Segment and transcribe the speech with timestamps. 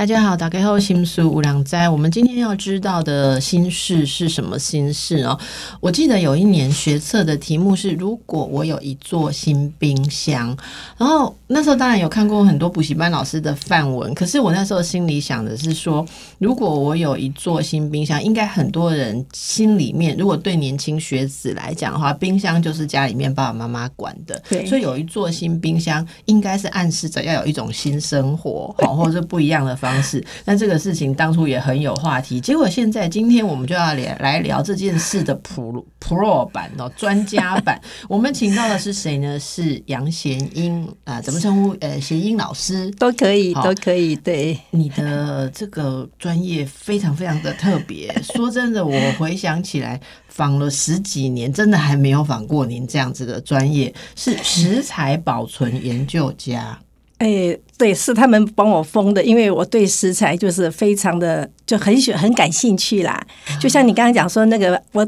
[0.00, 1.86] 大家好，打开后心书无良斋。
[1.86, 5.38] 我们今天要知道的心事是什么心事哦？
[5.78, 10.56] 我记得有一年学测的题目是：如果我有一座新冰箱。
[10.96, 16.02] 然后那时候当然有看过很多补习班老师的范文，可是我那时候心里想的是说，
[16.38, 30.22] 如果我有一座新冰箱，应该很多人心里面，如果对年轻学子来讲的话，冰箱就是家里面爸爸妈妈管的，对所以有一座新冰箱，应该是暗示着要有一种新生活，好， 或者是不一样的方式。
[30.44, 37.80] 那这个事情当初也很有话题，结果现在今天我们就要来来聊这件事的 Pro Pro 版哦，专家版。
[38.08, 39.38] 我们请到的是谁呢？
[39.40, 41.76] 是杨贤英啊、怎么称呼？
[41.80, 42.90] 呃，贤英老师。
[42.98, 48.12] 都可以，都可以，对，你的这个专业非常非常的特别。
[48.22, 56.78] 说真的，我回想起来，访了十几年，真的还没有访过您这样子的专业，是食材保存研究家。
[57.20, 63.22] 哎，对，是他们帮我封的，因为我对食材就是非常的就很喜很感兴趣啦。
[63.60, 65.06] 就像你刚刚讲说那个，我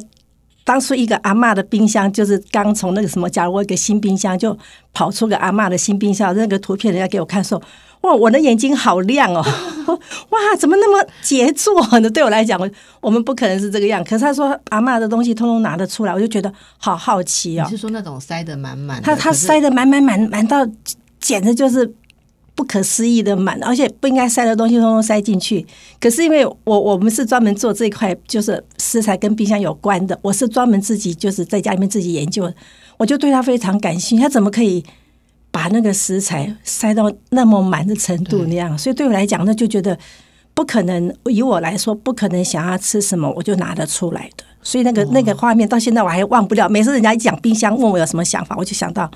[0.62, 4.56] 当初一个阿嬷的冰箱，就是刚从那个什么，假如我一个新冰箱，就
[4.92, 7.60] 跑出个阿嬷的新冰箱，那个图片人家给我看说。
[8.02, 9.40] 哇，我的眼睛好亮哦！
[9.86, 12.10] 哇，怎么那么杰作呢？
[12.10, 12.68] 对我来讲，我
[13.00, 14.02] 我们不可能是这个样。
[14.02, 17.76] 可是他说阿嬷的东西通通拿得出来，我就觉得好好奇哦你。
[17.76, 19.04] 是说那种塞得满满的？
[19.04, 20.66] 他他塞得满满满满到
[21.20, 21.88] 简直就是
[22.54, 25.66] 不可思议的满，而且不应该塞的东西通通塞进去。
[26.00, 32.54] 可是因为我我们是专门做这一块，就是食材跟冰箱有关的，我是专门自己就是在家里面自己研究的，
[32.98, 34.22] 我就对他非常感兴趣。
[34.22, 34.84] 他怎么可以
[35.50, 38.76] 把那个食材塞到那么满的程度那样？
[38.76, 39.98] 所以对我来讲，那就觉得。
[40.54, 44.44] 不可能，以我来说，不可能想要吃什么我就拿得出来的。
[44.62, 46.68] 所以那个、那个画面到现在我还忘不了。
[46.68, 49.10] 每次人家一讲冰箱，问我有什么想法，我就想到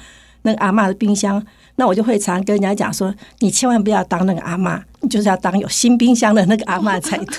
[0.44, 1.44] 那个阿嬷的冰箱。
[1.76, 7.36] 那我就会常跟人家讲说：“你千万不要当那个阿妈，你就是要当有新冰箱的那个阿妈才对。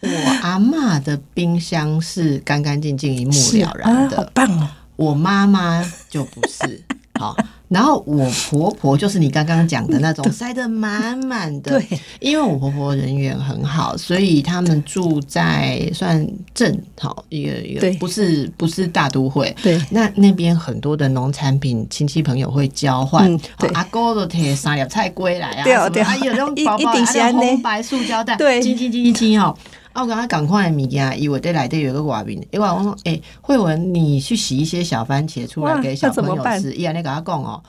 [0.00, 3.32] 我阿妈的冰箱是干干净净、一目
[3.62, 4.68] 了然啊，的，好棒哦！
[4.96, 6.82] 我妈妈就不是
[7.18, 7.36] 好。
[7.68, 19.80] 然后我婆婆就是你刚刚讲的那种 塞得满满的，对，因为我婆婆人缘很好，所以他们住在算镇好一个一个不是不是大都会，对。
[19.90, 23.28] 那那边很多的农产品亲戚朋友会交换，
[23.72, 26.06] 阿哥都摕三粒菜归来啊，对哦对哦。
[26.06, 28.60] 啊有那种一包包， 一定是安尼啊那种红白塑胶袋，对。
[28.62, 29.56] 金金金金金吼。
[29.94, 37.62] 啊，我刚刚赶快的物件，以为在内底有个外面，因为我说，哎、慧文，你去洗一些小番茄出来给小朋友吃，伊安尼跟他讲哦。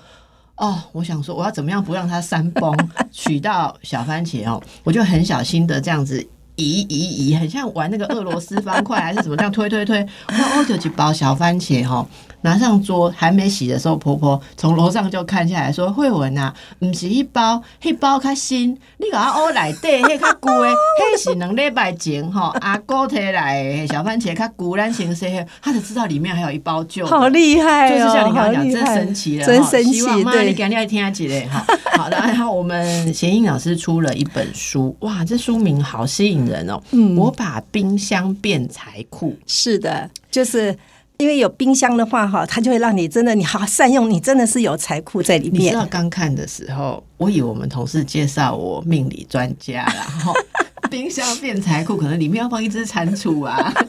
[0.58, 2.76] 哦，我想说，我要怎么样不让它山崩？
[3.12, 6.20] 取到小番茄哦，我就很小心的这样子
[6.56, 10.04] 移移移，很像玩那个俄罗斯方块还是怎么这样推推推。
[10.30, 12.08] 那我就几包小番茄哈、哦，
[12.42, 25.28] 拿上桌，还没洗的时候，婆婆从楼上就看下来说：“慧文啊，唔是一包，一包较新，你给我内底迄较旧的，迄是两礼拜前吼 阿哥摕来的小番茄较旧，咱先说，
[25.62, 30.22] 他才知道里面还有一包旧。”好厉害就是哦，像你刚刚讲，真神奇了，真神奇希望。
[30.22, 31.66] 妈，对你赶紧来听下几嘞哈。
[31.98, 36.82] 好的，然后我们贤英老师出了一本书，哇，这书名好吸引人哦。
[36.92, 40.78] 嗯我把冰箱变财库，是的，就是
[41.18, 45.86] 因为有冰箱的话，哈，它就会让你真的你好善用，你真的是有财库在里面你知道。
[45.86, 50.34] 刚看的时候，我以为我们同事介绍我命理专家啦，然后
[50.92, 53.74] 冰箱变财库，可能里面要放一只蟾蜍啊。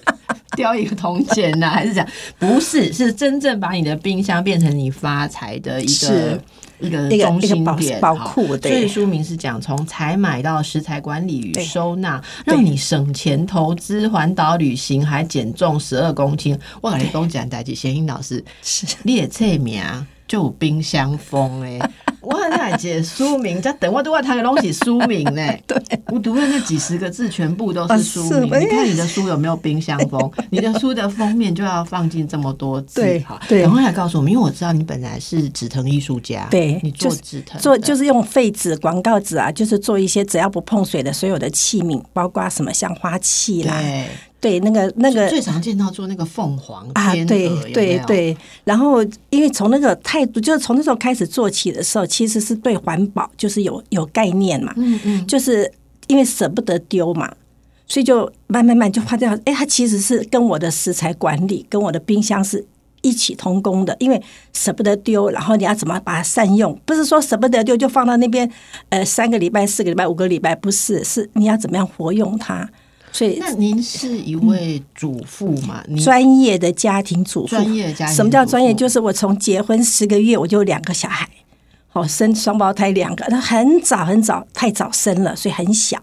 [0.56, 2.08] 雕一个铜钱呐、还是这样？
[2.38, 6.40] 不是，是真正把你的冰箱变成你发财的一个是
[6.78, 8.14] 一个中心点好。
[8.14, 12.54] 宝所以书名是讲从采买到食材管理与收纳，对。
[12.54, 16.58] 让你省钱投资环岛旅行，还减重十二公斤。
[16.80, 18.86] 我跟你讲讲代志，贤英老师是。
[19.02, 19.82] 你的册名
[20.26, 21.78] 就有冰箱风诶。
[22.20, 25.46] 我 很想解书名，在等我都要谈的东西书名呢。
[25.66, 25.76] 对，
[26.06, 28.60] 我读的那几十个字全部都是书名。
[28.60, 30.30] 你看你的书有没有冰箱封？
[30.50, 33.00] 你的书的封面就要放进这么多字。
[33.00, 44.06] 对好，对赶快来告诉我们，因为我知道你本来是纸藤艺术家，对你做就是纸藤，做就是用废纸、广告纸啊，就是做一些只要不碰水的所有的器皿，包括什么像花器啦，对。
[44.38, 55.70] 对，那个那个最常见到做那个凤凰啊，天对对对，然后因为从那个态度，就是从那时候开始做起的时候，其实是对环保就是有有概念嘛，嗯嗯，就是
[56.06, 57.32] 因为舍不得丢嘛，
[57.86, 62.66] 所以就慢慢慢就发现，哎，它其实是跟我的食材管理、跟我的冰箱是
[63.02, 64.20] 一起同工的，因为
[64.52, 66.76] 舍不得丢，然后你要怎么把它善用？
[66.84, 68.50] 不是说舍不得丢就放到那边，
[68.88, 72.68] 呃，三个礼拜、四个礼拜、五个礼拜，不是，是你要怎么样活用它。
[73.12, 75.82] 所以那您是一位主妇嘛？
[75.88, 78.74] 您专业的家庭主妇，专业家庭什么叫专业？
[78.74, 81.26] 就是我从结婚十个月我就有两个小孩，
[81.96, 85.98] 哦，生双胞胎两个，那很早很早，太早生了，所以很小，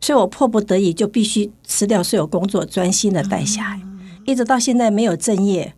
[0.00, 3.80] 所以我迫不得已就必须辞掉所有工作，专心的带小孩，
[4.24, 5.74] 一直到现在没有正业。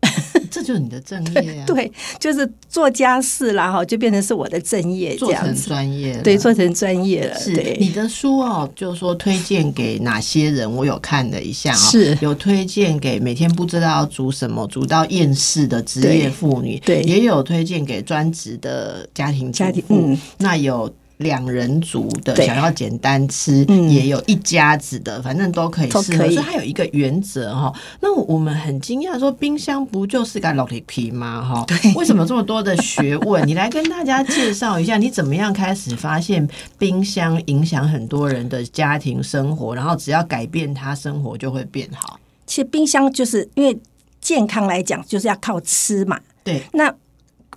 [0.50, 1.90] 这就是你的正业啊， 对，
[2.20, 5.54] 就是做家事啦，哈，就变成是我的正业这做成。
[5.56, 7.38] 专业了，对，做成专业了。
[7.38, 10.70] 是，你的书哦，就是说推荐给哪些人？
[10.70, 20.92] 我有看了一下哦，是有推荐给每天不知道要煮什么、煮到厌世的职业妇女，对对也有推荐给专职的家庭主家庭，嗯那有。
[21.18, 26.02] 两人族的想要简单吃，嗯也有一家子的，反正都可以适合。
[26.02, 27.72] 都可以所以它有一个原则哈。
[28.00, 31.42] 那我们很惊讶，说冰箱不就是个老铁皮吗？
[31.42, 33.46] 哈，为什么这么多的学问？
[33.46, 36.46] 你来跟大家介绍一下，你怎么样开始发现
[36.78, 42.18] 冰箱影响很多人的家庭生活，然后只要改变它，生活就会变好。
[42.46, 43.78] 其实冰箱就是因为
[44.20, 46.20] 健康来讲，就是要靠吃嘛。
[46.44, 46.94] 对，那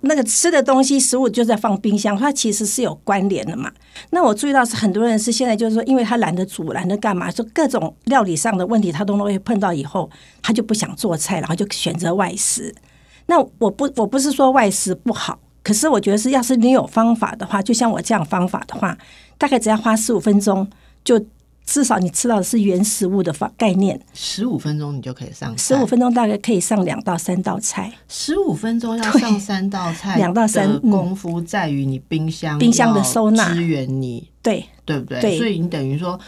[0.02, 3.70] 那个吃的东西，食物就在放冰箱，它其实是有关联的嘛。
[4.10, 10.08] 那我注意到是很多人是现在就是说，因为他懒得煮，懒得干嘛，就各种料理上的问题，他都会碰到以后，
[10.42, 12.74] 他就不想做菜，然后就选择外食。
[13.26, 18.96] 那我不我不是说外食不好，可是我觉得是，要是你有方法的话，就像我这样方法的话，
[19.36, 20.68] 大概只要花十五分钟，
[21.04, 21.22] 就
[21.70, 23.98] 至少你吃到的是原食物的方概念。
[24.12, 33.54] 十五分钟你就可以上十五分钟大概可以上两到三道菜，十五分钟要上三道菜，两到三功夫在于你冰箱冰箱的收纳。
[33.54, 35.20] 支援你，对对不对？
[35.20, 35.38] 对。
[35.38, 36.18] 所以你等于说，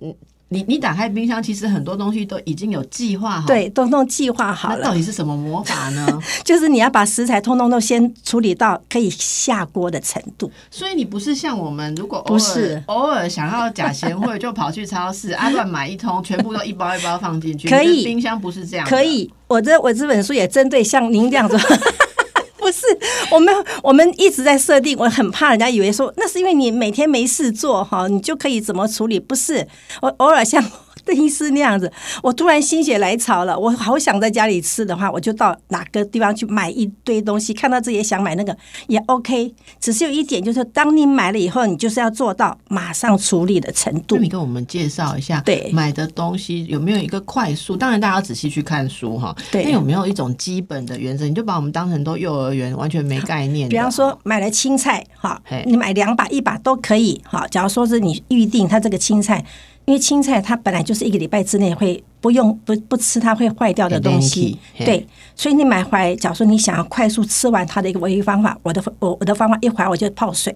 [0.00, 0.12] 嗯，
[0.50, 6.06] 你你打开冰箱，其实很多东西都已经有计划好。，对，都都计划好了，那到底是什么魔法呢？
[6.42, 10.50] 就是你要把食材通通都先处理到可以下锅的程度。
[10.70, 17.68] 所以你不是像我们，如果偶尔不是偶尔想要假贤惠，就跑去超市啊乱买一通，全部都一包一包放进去。
[17.68, 21.58] 可以冰箱不是这样，可以，我这我这本书也针对像您这样子。
[23.30, 29.18] 我们我们一直在设定，我很怕人家以为说那是因为你每天没事做哈，你就可以怎么处理？
[29.18, 29.66] 不是，
[30.02, 30.62] 我偶尔像
[31.08, 31.90] 邓医师那样子，
[32.22, 38.54] 我突然心血来潮了，我好想在家里吃的话，我就到哪个地方去买一堆东西，看到这也想买那个
[38.88, 39.54] 也 OK。
[39.80, 44.22] 只是有一点就是，当你买了以后，你就是要做到马上处理的程度那。
[44.22, 47.74] 你跟我们介绍一下，对买的东西有没有一个快速？
[47.74, 49.34] 当然，大家要仔细去看书哈。
[49.50, 51.24] 对那有没有一种基本的原则？
[51.24, 53.66] 你就把我们当成都幼儿园，完全没概念。
[53.68, 57.46] 比方说买了青菜，哈，你买两把一把都可以，哈。
[57.48, 59.42] 假如说是你预定它这个青菜，
[59.88, 64.84] 因为青菜它本来就是一个礼拜之内会不用不不吃它会坏掉的东西，嘿。
[64.84, 70.54] 对，所以你买回来，假如说你想要快速吃完它的一个唯一方法，我的我我的方法一回来我就泡水，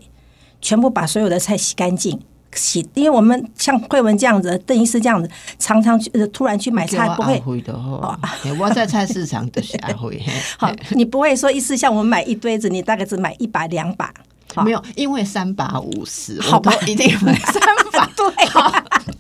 [0.61, 2.20] 全部把所有的菜洗干净。
[2.55, 7.40] 洗，因为我们像慧文这样子，邓医师这样子，常常去呃突然去买菜，不会。
[7.40, 8.19] 会的哈。
[8.43, 10.31] 嘿我在菜市场都是阿辉， 嘿。
[10.58, 14.12] 好，你不会说一次像我们买一堆子，你大概只买一把两把，
[14.55, 14.62] 好。
[14.62, 16.70] 没有，因为三把五十，好吧。
[16.75, 18.26] 我都一定买三把， 对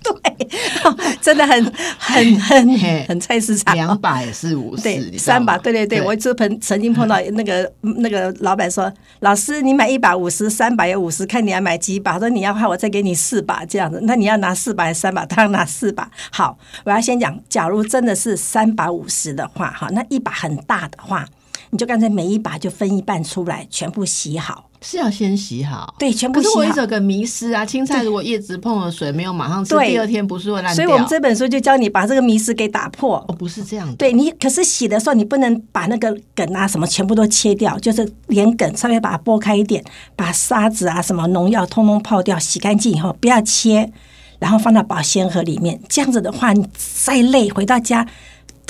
[0.22, 0.48] 对，
[1.22, 1.64] 真的很
[1.98, 3.74] 很很很菜市场。
[3.74, 12.12] 两把也是五十，三把，对对对，我这盆曾经碰到那个那个老板说，老师你买一把五十，三把也五十，看你要买几把。
[12.14, 15.24] 他说你要话我再给你四把这样子，那你要拿四把还是三把？
[15.26, 16.10] 当然拿四把。
[16.30, 21.26] 好，我要先讲，假如真的是三把五十的话，哈，那一把很大的话，
[21.70, 24.68] 你就干脆每一把就分一半出来，全部洗好。
[24.82, 25.94] 是要先洗好。
[25.98, 26.80] 对，全部洗好可是我一直。
[26.80, 30.74] 有个迷失啊，青菜如果叶子碰了水，没有马上吃，对第二天不是会烂掉？
[30.74, 33.24] 所以我们这本书就教你把这个迷失给打破。
[33.28, 39.82] 哦不是这样的，对你，可是洗的时候你不能把那个梗啊什么全部都切掉，就是连梗稍微把它剥开一点，
[40.16, 43.92] 把沙子啊什么农药通通泡掉，洗干净以后不要切，
[44.40, 45.80] 然后放到保鲜盒里面。
[45.88, 48.04] 这样子的话，你再累回到家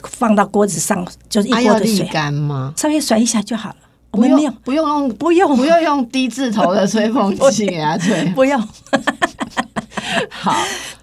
[0.03, 2.75] 放到锅子上，就是一锅的水，干吗？
[2.77, 3.77] 稍微甩一下就好了。
[4.13, 8.25] 我不们没有用，不用用不用不用用低字头的吹风机 给他吹。
[8.35, 8.61] 不用，
[10.31, 10.55] 好，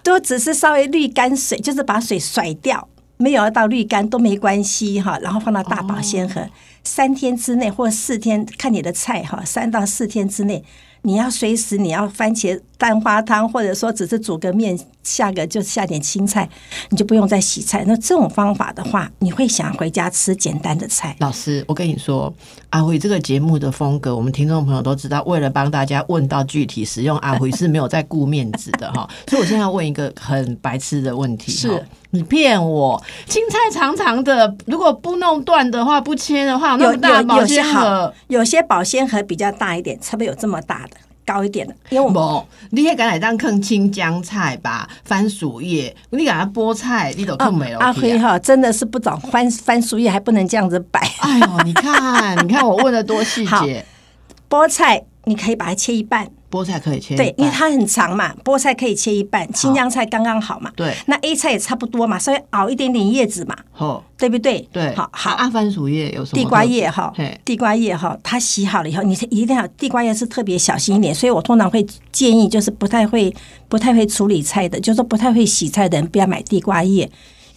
[0.02, 5.18] 都只是稍微滤干水，就是把水甩掉，没有要到滤干都没关系哈。
[5.20, 6.48] 然后放到大保鲜盒，
[6.84, 10.64] 三天之内或四天，看你的菜哈，三到四天之内，
[11.02, 16.48] 你要随时你要番茄蛋花汤，或者说只是煮个面，下个就下点青菜，
[16.90, 17.84] 你就不用再洗菜。
[17.86, 21.16] 那这种方法的话，你会想回家吃简单的菜。
[21.20, 22.32] 老师，我跟你说，
[22.70, 25.22] 阿辉这个节目的风格，我们听众朋友都知道。
[25.24, 29.08] 为了帮大家问到具体使用，阿辉是没有在顾面子的哈。
[29.28, 31.80] 所以我现在要问一个很白痴的问题：是哈
[32.10, 33.00] 你骗我？
[33.26, 51.00] 青菜长长的，如果不弄断的话，不切的话，那有么大保鲜盒好，，有些保鲜盒比较大一点，差不多有这么大的，高一点的，因为我们，你迄敢来当坑青江菜吧，番薯叶，你给它菠菜，你都坑没了、阿辉哈真的是不懂番番薯叶还不能这样子摆。
[51.20, 53.84] 哎呦，你看，你看我问的多细好节。
[54.50, 60.70] 菠菜你可以把它切一半，菠菜可以切一对，因为它很长嘛，菠菜可以切一半，青江菜刚刚好嘛。
[60.74, 64.68] 对那 A 菜也差不多嘛，稍微熬一点点叶子嘛，哦对不对？
[64.72, 65.30] 对，好好。
[65.36, 66.42] 阿，番薯叶有什么？
[66.42, 73.34] 地瓜叶哈嘿，地瓜叶哈，它洗好了以后，你一定要地瓜叶是特别小心一点，所以我通常会建议，就是不太会
[73.68, 77.10] 不太会处理菜的，就是说不太会洗菜的人不要买地瓜叶，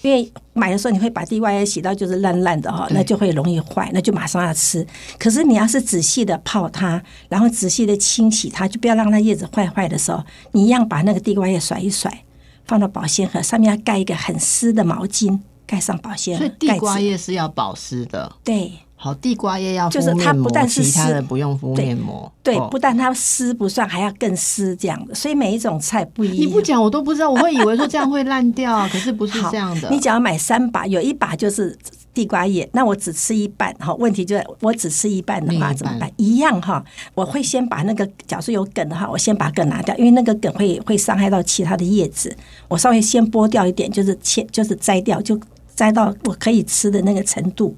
[0.04, 4.86] 因为买的时候你会把地瓜叶洗到就是烂烂的哈，对那就会容易坏，那就马上要吃。
[5.18, 12.24] 可是你要是仔细的泡它，然后仔细的清洗它，就不要让它叶子坏坏的时候，你一样把那个地瓜叶甩一甩，
[12.66, 18.32] 放到保鲜盒上面，要盖一个很湿的毛巾，盖上保鲜盒所以，地盖瓜叶是要保湿的。
[18.44, 18.72] 对。
[19.04, 22.32] 好，地瓜叶要敷就是它，不但是其他的不用敷面膜。
[22.42, 26.38] 对，哦不但它湿不算，还要更湿这样的，所以每一种菜不一样。
[26.38, 29.90] 你不讲我都不知道，我会以为说这样会烂掉啊，可是不是这样的。
[29.90, 31.78] 你只要买三把，有一把就是
[32.14, 33.96] 地瓜叶，那我只吃一半好。
[33.96, 36.10] 问题就在我只吃一半的话怎么办？
[36.16, 36.82] 一样哈，
[37.14, 42.34] 我会先把那个，假如有梗的话，我先把梗拿掉，因为那个梗会会伤害到其他的叶子。
[42.70, 45.38] 我稍微先剥掉一点，就是切，就是摘掉，就
[45.76, 47.76] 摘到我可以吃的那个程度。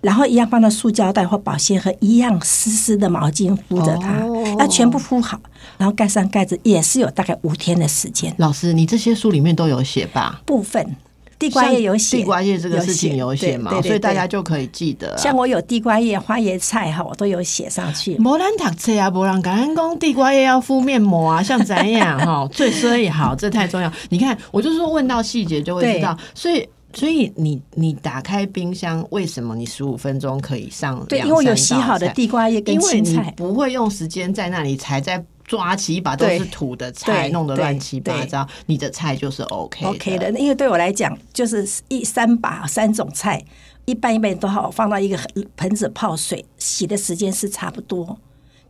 [0.00, 5.40] 然后一样放到塑胶袋或保鲜盒，一样湿湿的毛巾敷着它，哦要全部敷好，
[5.76, 8.32] 然后盖上盖子，也是有大概五天的时间。
[8.38, 10.40] 老师，你这些书里面都有写吧？
[10.46, 10.96] 部分
[11.38, 15.16] 地瓜叶有写，地瓜叶这个事情有写嘛，所以大家就可以记得啊。
[15.16, 18.16] 像我有地瓜叶、花椰菜哈，我都有写上去。
[18.18, 22.48] 无咱读册啊，无人敢讲地瓜叶要敷面膜啊，像咱样哈？
[22.52, 23.92] 最所以好，这太重要。
[24.08, 26.68] 你看，我就说问到细节就会知道， 所以。
[26.92, 33.32] 所以你你打开冰箱，为什么你十五分钟可以上对，两因为有洗好的地瓜叶跟因为你青菜。
[33.36, 43.42] 不会用时间在那里才在抓起一把都是土的菜，弄得乱七八糟，你的菜就是 OK OK 的，因为对我来讲，就是一三把三种菜，
[43.84, 45.18] 一半一半都好，放到一个
[45.56, 48.18] 盆子泡水，洗的时间是差不多。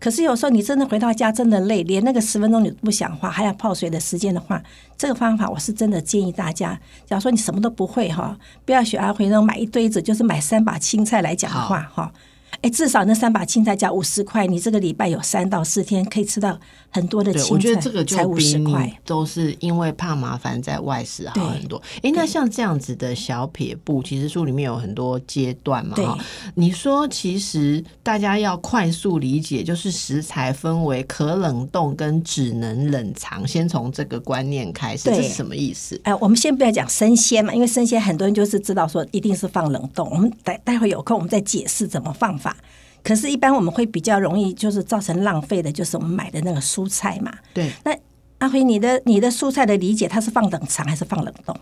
[0.00, 4.62] 可是有时候你真的回到家真的累，连那个十分钟你都不想花，还要泡水的时间的话，
[4.96, 6.78] 这个方法我是真的建议大家。
[7.04, 12.12] 假如说你什么都不会哈，不要学阿辉那种买一堆子，就是买三把青菜来讲的话哈。
[12.62, 16.58] 哎，至少那三把青菜加五十块，你这个礼拜有三到四天可以吃到
[16.90, 19.00] 很多的对，青菜，我觉得这个才五就比你十块。
[19.04, 21.80] 都是因为怕麻烦在外食好很多。
[22.02, 25.94] 哎，那像这样子的小撇步，其实书里面有很多阶段嘛。
[25.94, 26.18] 对哈，
[26.54, 36.00] 你说其实大家要快速理解，就是食材分为可冷冻跟只能冷藏，先从这个观念开始，这对是什么意思？
[36.04, 40.08] 哎，我们先不要讲生鲜嘛，因为生鲜很多人就是知道说一定是放冷冻。
[40.10, 42.56] 我们待待会有空我们再解释怎么放法。
[43.02, 47.32] 可是，一般我们会比较容易就是造成浪费的，就是我们买的那个蔬菜嘛。
[47.54, 47.96] 对，那
[48.38, 51.56] 阿辉，你的你的蔬菜的理解，它是放冷藏还是放冷冻？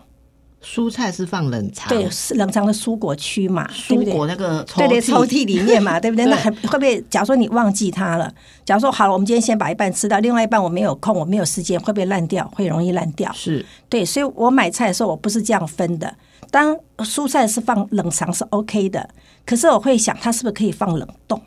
[0.61, 3.69] 蔬菜是放冷藏，对，是冷藏的蔬果区嘛？
[3.71, 6.25] 蔬果那个抽对对，屉抽屉里面嘛， 对不对？
[6.25, 6.99] 对那还会不会？
[7.09, 8.29] 假如说你忘记它了，
[8.65, 12.45] 假如说好了，我们今天先把一半吃掉，另外一半我没有空，我没有时间，会不会烂掉？
[12.55, 13.31] 会容易烂掉。
[13.33, 16.13] 是对，所以我买菜的时候我不是这样分的。
[16.49, 19.07] 当蔬菜是放冷藏是 OK 的，
[19.47, 21.41] 可是我会想它是不是可以放冷冻？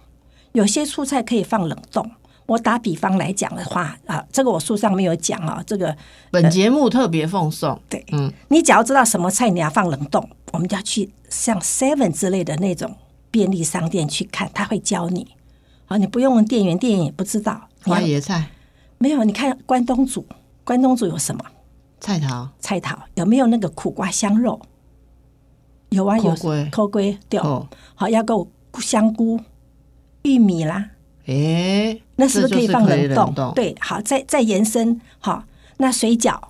[0.53, 2.11] 有些蔬菜可以放冷冻。
[2.47, 5.97] 我打比方来讲的话啊，这个我书上没有讲啊，这个
[6.33, 7.81] 本节目特别奉送。
[7.89, 12.97] 对，嗯，你只要知道什么菜你要放冷冻，我们就要去像 Seven 之类的那种
[13.31, 15.29] 便利商店去看，他会教你。
[15.87, 17.69] 啊，你不用问店员，店员也不知道。
[17.85, 18.51] 你花要椰菜、
[18.99, 19.23] 没有？
[19.23, 20.27] 你看关东煮，
[20.65, 21.45] 关东煮有什么？
[22.01, 24.61] 菜桃、菜桃有没有那个苦瓜香肉？
[25.91, 29.39] 有啊，有苦瓜扣龟对，哦好要够香菇、
[30.23, 30.91] 玉米啦，
[31.27, 32.85] 诶，那是不是可以放？
[32.87, 33.53] 冷冻？
[33.55, 35.45] 对，好，再再延伸，好，
[35.79, 36.41] 那水饺，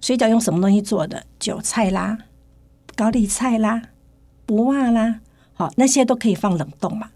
[0.00, 1.24] 水饺用什么东西做的？
[1.38, 2.18] 韭菜啦、
[2.94, 3.82] 高丽菜啦、
[4.46, 5.20] 不辣啦，
[5.54, 7.10] 好，那些都可以放冷冻嘛。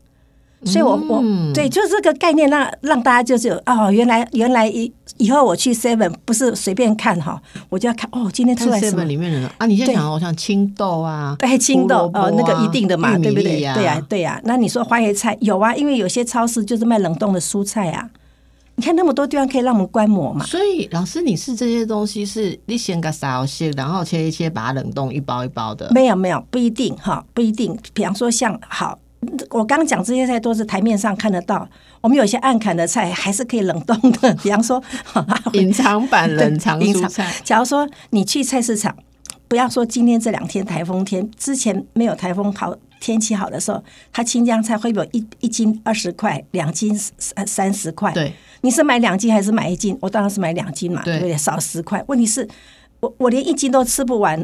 [0.65, 13.45] 所以我，我、嗯对，就是这个概念让让大家就是哦，原来原来以以后我去 Seven 不是随便看哈，我就要看哦，今天出看来什 seven 么里面的呢啊，你现在对想哦，像青豆啊，对，青豆啊哦，那个一定的嘛，对不对？
[13.45, 18.09] 对呀、对呀、那你说花椰菜有啊，因为有些超市就是卖冷冻的蔬菜啊。
[18.75, 20.45] 你看那么多地方可以让我们观摩嘛。
[20.45, 25.91] 所以老师，你是这些东西是你先给烧些，然后切一切，把它冷冻一包一包的。
[25.93, 27.77] 没有没有，不一定哈，不一定。
[27.93, 28.97] 比方说像好，
[29.51, 31.69] 我刚刚讲这些菜都是台面上看得到，
[32.01, 34.33] 我们有些暗砍的菜还是可以冷冻的。
[34.43, 34.83] 比方说，
[35.55, 38.97] 隐藏版冷藏蔬菜，假如说你去菜市场，
[39.49, 43.83] 不要说今天这两天台风天，之前没有台风好，天气好的时候，
[44.13, 48.13] 它青江菜会有一一斤二十块，两斤三三十块。
[48.13, 49.99] 对，你是买两斤还是买一斤？
[50.01, 51.37] 我当然是买两斤嘛，对对不对？
[51.37, 52.03] 少十块。
[52.07, 52.47] 问题是，
[53.01, 54.43] 我我连一斤都吃不完，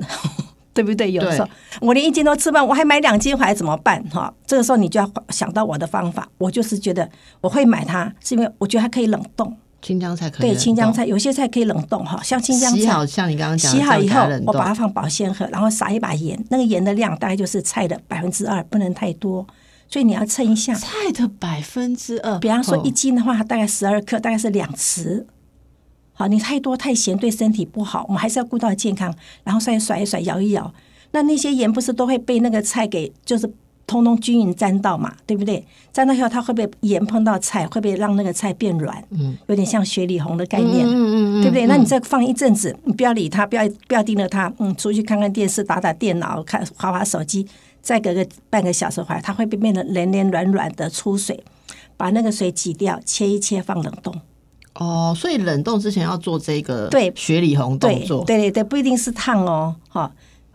[0.74, 1.10] 对不对？
[1.12, 1.48] 有的时候
[1.80, 4.02] 我连一斤都吃不完，我还买两斤回来怎么办？
[4.10, 6.28] 哈，这个时候你就要想到我的方法。
[6.36, 7.08] 我就是觉得
[7.40, 9.56] 我会买它，是因为我觉得它可以冷冻。
[9.80, 19.46] 青江菜可以对，青江菜有些菜可以冷冻哈，像青江菜洗好，像你刚刚讲洗好以后我把它放保鲜盒，然后撒一把盐，那个盐的量大概就是菜的百分之二，不能太多，
[19.86, 20.74] 所以你要称一下。
[20.74, 25.26] 菜的百分之二，比方说哦一斤的话，它大概十二克，大概是两匙。
[26.14, 30.72] 好，你太多太咸对身体不好，我们还是要顾到健康，然后再甩一甩，摇一摇。
[31.10, 33.48] 那那些盐不是都会被那个菜给就是
[33.86, 35.64] 通通均匀沾到嘛，对不对？
[35.92, 39.04] 沾到以后，它会不会盐碰到菜，会不会让那个菜变软？
[39.10, 41.66] 嗯，有点像雪里红的概念，嗯嗯嗯对不对？
[41.66, 47.46] 那你再放一阵子，你不要理它，不要不要盯着它，嗯，出去看看电视，打打电脑，看划划手机，
[47.82, 51.44] 再隔个半个小时回来，它会变变得黏黏软软的出水，
[51.96, 54.14] 把那个水挤掉，切一切放冷冻。
[54.74, 60.10] 哦，所以冷冻之前要做这个对雪里红动作，对对对，不一定是烫哦，哈。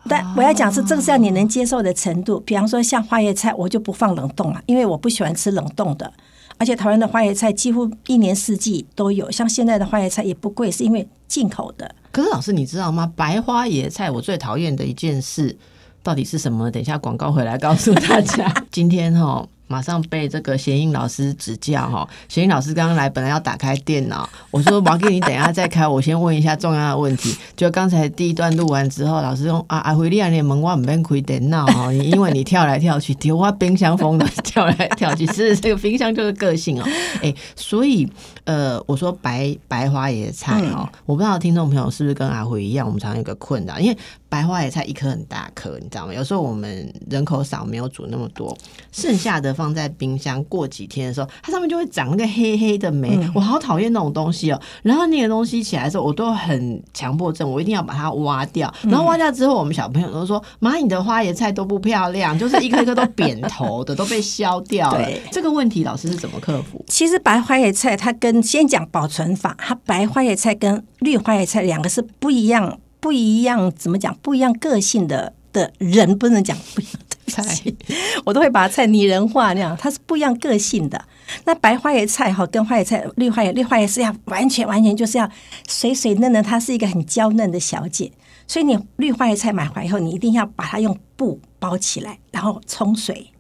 [0.08, 2.40] 但我要讲是这个是要你能接受的程度。
[2.40, 6.12] 比方说像花椰菜，我就不放冷冻了，因为我不喜欢吃冷冻的。
[6.58, 11.94] 而且台湾的花椰菜几乎一年四季都有，像现在的花椰菜也不贵，是因为进口的。
[12.12, 13.12] 可是老师，你知道吗？
[13.16, 15.56] 白花椰菜我最讨厌的一件事
[16.02, 16.72] 到底是什么？
[16.72, 18.54] 等一下广告回来告诉大家。
[18.72, 22.10] 今天哈、马上被这个谐音老师指教哈。
[22.28, 27.38] 谐音老师刚刚来，本来要打开电脑，我说毛给你等一下再开，我先问一下重要的问题。
[27.56, 36.86] 就刚才第一段录完之后，老师用啊，阿辉，你啊，你门我唔免开电脑哦，因为你跳来跳去，丢我冰箱风的跳来跳去，其实这个冰箱就是个性哦。
[37.22, 38.12] 哎、所以
[38.46, 43.98] 呃，我说白白花野菜哦，我不知道听众朋友是不是跟阿辉一样，我们常常有个困扰，因为
[44.28, 46.14] 白花野菜一颗很大颗，你知道吗？
[46.14, 48.58] 有时候我们人口少，没有煮那么多，
[48.92, 54.62] 剩下的放在冰箱，过几天的时候，它上面就会长那个黑黑的霉，我好讨厌那种东西哦。
[54.84, 58.74] 然后那个东西起来的时候，我都很强迫症，我一定要把它挖掉。
[58.84, 66.82] 然后挖掉之后，我们小朋友都说：“妈，你的花椰菜都不漂亮，就是一颗一颗都扁头的，都被削掉了对。”这个问题老师是怎么克服？
[66.88, 74.16] 其实白花椰菜它跟先讲保存法，它白花椰菜跟绿花椰菜两个是不一样，不一样怎么讲？
[74.22, 77.44] 不一样个性的的人不能讲不一样的菜，
[78.26, 81.02] 我都会把菜拟人化那样，它是不一样个性的。
[81.46, 85.30] 那白花椰菜哈跟花椰菜、绿花椰、绿花椰是要完全完全就是要
[85.68, 88.12] 水水嫩嫩，它是一个很娇嫩的小姐。
[88.48, 93.32] 所以你绿花椰菜买回来以后，你一定要把它用布包起来，然后冲水。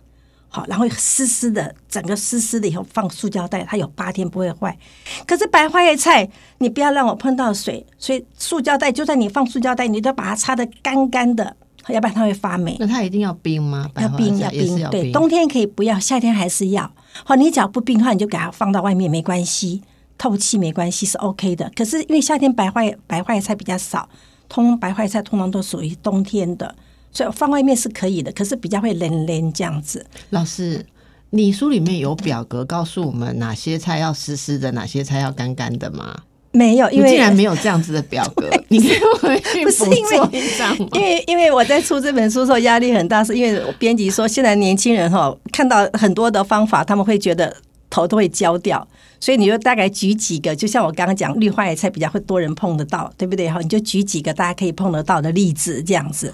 [0.51, 4.75] 好，然后湿湿的，整个湿湿的以后放塑胶袋，它有八天不会坏。
[5.27, 11.55] 可是白花椰菜，你不要让我碰到水，所以塑胶袋就算你放塑胶袋，你都把它擦得干干的，
[11.93, 12.75] 要不然它会发霉。
[12.79, 13.89] 那它一定要冰吗？
[13.99, 16.91] 要冰要冰，对，冬天可以不要，夏天还是要。
[17.25, 19.81] 好，你只要不冰的话，你就给它放到外面没关系，
[20.17, 21.71] 透气没关系是 OK 的。
[21.75, 24.07] 可是因为夏天白花白花菜比较少，
[24.47, 26.75] 通白花菜通常都属于冬天的，
[27.11, 30.05] 所以放外面是可以的，可是比较会冷冷这样子。
[30.29, 30.85] 老师，
[31.31, 36.15] 你书里面有表格告诉我们哪些菜要湿湿的，哪些菜要干干的吗？
[36.51, 39.17] 没有，因为你竟然没有这样子的表格， 你给我
[39.63, 40.19] 不是因为？
[40.93, 47.55] 因为因为我在出这本书的时候压力很大，是因为我编辑说现在年轻人哈看到很多的方法，他们会觉得
[47.89, 48.85] 头都会焦掉，
[49.19, 53.49] 所以你就大概举几个，就像我刚刚讲绿花野菜比较会多人碰得到，对不对？
[53.49, 56.33] 哈，你就举几个大家可以碰得到的例子，这样子。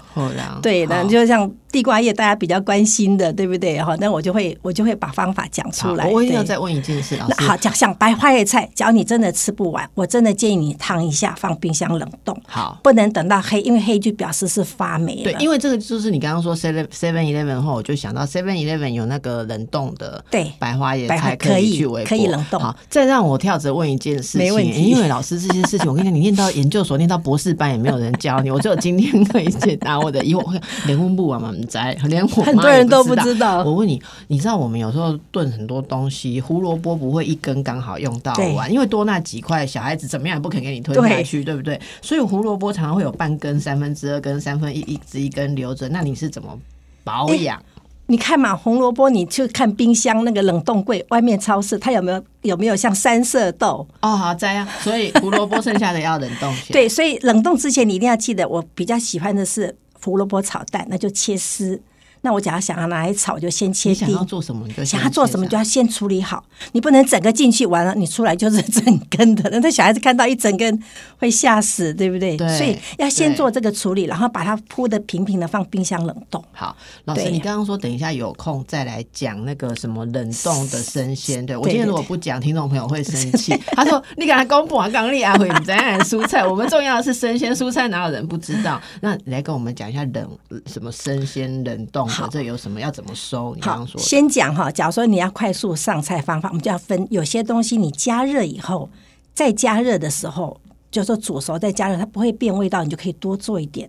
[0.62, 3.82] 对，那好就像地瓜叶，大家比较关心的，对不对？
[3.82, 6.08] 哈，那我就会我就会把方法讲出来。
[6.10, 7.34] 我一定要再问一件事，老师。
[7.38, 15.24] 那好，讲像白花叶菜，只要你真的吃不完，我真的建议你烫一下，放冰箱冷冻，好，不能等到黑，因为黑就表示是发霉了。
[15.24, 30.60] 对，因为这个就是你刚刚说 Seven Seven Eleven 后，我就想到 Seven Eleven 有那个冷冻的对白花椰白花菜可以以去微波，可以冷冻好，再让我跳着问一件事情，没问题因为老师这些事情，我跟你讲，你念到研究所，念到博士班也没有人教你，我只有今天 可以解答我的疑惑。
[30.86, 41.80] 连问不完嘛，唔在，连我妈很多人都不不知道我问你，你知道我们有时候炖很多东西，胡萝卜不会一根刚好用到完，因为多那几块，小孩子怎么样也不肯给你吞下去，对不对？
[42.02, 46.58] 所以胡萝卜常常会有半根、三分之二根、三分一一只一根留着，那你是怎么
[47.04, 47.60] 保养？
[48.08, 53.86] 你看嘛，红萝卜，你去看冰箱那个冷冻柜，外面超市它有没有有没有像三色豆？
[54.00, 56.54] 哦，好摘啊，所以胡萝卜剩下的要冷冻。
[56.70, 61.80] 对，所以冷冻之前你一定要记得，我比较喜欢的是胡萝卜炒蛋，那就切丝。
[62.26, 64.24] 那我假如想要拿来炒，就先切丁想要。
[64.24, 70.82] 做什么你就想要做什么就要先处理好，你不能整个进去完了，你出来就是整根的，那小孩子看到一整根
[71.18, 72.36] 会吓死，对不对？
[72.36, 76.44] 对所以要先做这个处理，然后把它铺的平平的，放冰箱冷冻。
[76.50, 83.56] 好，老师，你刚刚说等一下有空再来讲那个什么冷冻的生鲜， 对我今天如果不讲，听众朋友会生 气。
[83.68, 88.82] 他说你给他公布啊，刚立阿辉你怎样蔬菜，我们重要的是生鲜蔬菜，哪有人不知道？
[89.00, 90.28] 那你来跟我们讲一下冷
[90.66, 93.54] 什么生鲜冷冻的好，这有什么要怎么收？
[93.54, 98.90] 你刚好刚，说先讲哈，假如说你要快速上菜方法，我们就要分有些东西你加热以后，
[99.34, 103.88] 再加热的时候，就说煮熟再加热，它不会变味道，你就可以多做一点。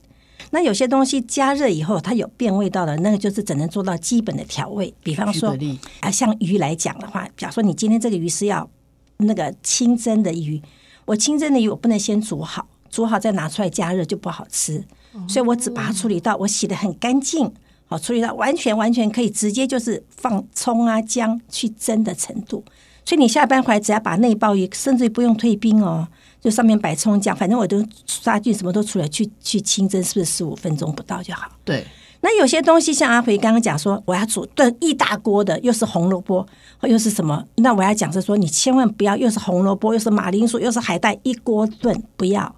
[0.52, 5.58] 那有些东西加热以后它有变味道的，那个就是只能做到基本的调味，比方说
[6.00, 8.70] 啊，像鱼来讲的话，假如说你今天这个鱼是要
[9.18, 10.62] 那个清蒸的鱼，
[11.06, 14.82] 我清蒸的鱼我不能先煮好，煮好再拿出来加热就不好吃，
[15.28, 17.52] 所以我只把它处理到我洗的很干净，
[17.88, 22.64] 好处理到完全完全可以直接就是放葱啊姜去蒸的程度。
[23.04, 26.06] 所以你下班回来只要把那一包鱼，甚至于不用退冰哦，
[26.42, 31.48] 就上面摆葱姜，反正我都杀菌什么都出来去去清蒸，是不是十五分钟不到就好？
[31.64, 31.88] 对，
[32.20, 36.46] 那有些东西像阿肥刚刚讲说，我要煮炖一大锅的，又是红萝卜，
[36.82, 37.42] 又是什么？
[37.56, 42.54] 那我要讲是说，你千万不要又是红萝卜，又是马铃薯，又是海带，一锅炖，不要，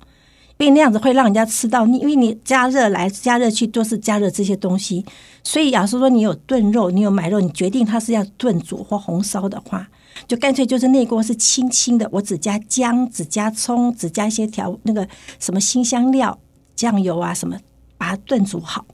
[0.60, 2.00] 因为那样子会让人家吃到腻。
[2.00, 5.06] 因为你加热来加热去都是加热这些东西，
[5.42, 9.88] 所以假如说你有炖肉，你有买肉，你决定它是要炖煮或红烧的话，
[10.28, 15.08] 就干脆就是那锅是清清的，我只加姜，只加葱，只加一些调那个
[15.40, 16.38] 什么新香料、
[16.76, 17.58] 酱油啊什么，
[17.98, 18.86] 把它炖煮好。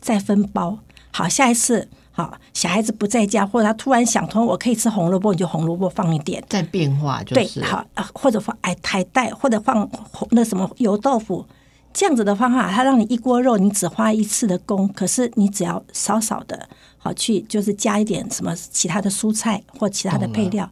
[0.00, 0.78] 再分包。
[1.12, 6.44] 好，下一次好，小孩子不在家，或者他突然想通，我可以吃红萝卜，你就红萝卜放一点。
[6.46, 11.46] 再变化就对是，好，呃或者放哎海带，或者放红那什么油豆腐，
[11.94, 20.68] 这样子的方法，它让你一锅肉你只花一次的工，可是你只要少少的好去就是加一点什么其他的蔬菜或其他的配料，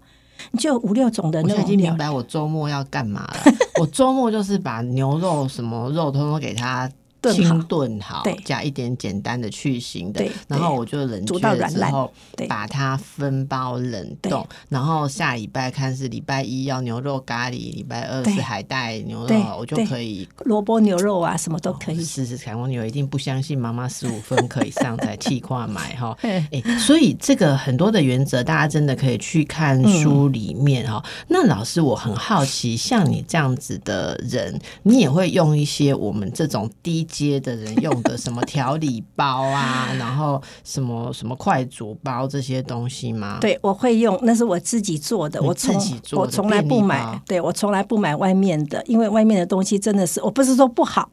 [0.50, 1.70] 你就五六种的那种料理。
[1.70, 3.53] 经明白我周末要干嘛了。
[3.81, 6.90] 我周末就是把牛肉什么肉通通给它
[7.33, 22.03] 清炖好对，加一点简单的去腥的，然后我就冷煮却了到软烂之后对，把它分包冷冻，然后下礼拜看是礼拜一要牛肉咖喱，礼拜二是海带牛肉，我就可以萝卜牛肉啊，什么都可以。
[22.03, 22.59] 试试看。
[22.59, 26.17] 我女儿一定不相信妈妈十五分可以上台气跨买哈。
[26.23, 51.09] 嗯哎、所以这个很多的原则，大家真的可以去看书里面哈、那老师，我很好奇，像你这样子的人，你也会用一些我们这种低阶的人用的什么调理包啊， 然后什么什么快煮包这些东西吗？，对，我会用，那是我自己做的，我从自己做的我从来不买，对我从来不买外面的，因为外面的东西真的是，我不是说不好，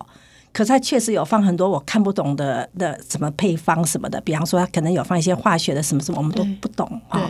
[0.54, 7.30] 可是它确实有放很多我看不懂的的什么配方什么的，比方说它可能有放一些化学的什么什么，我们都不懂啊。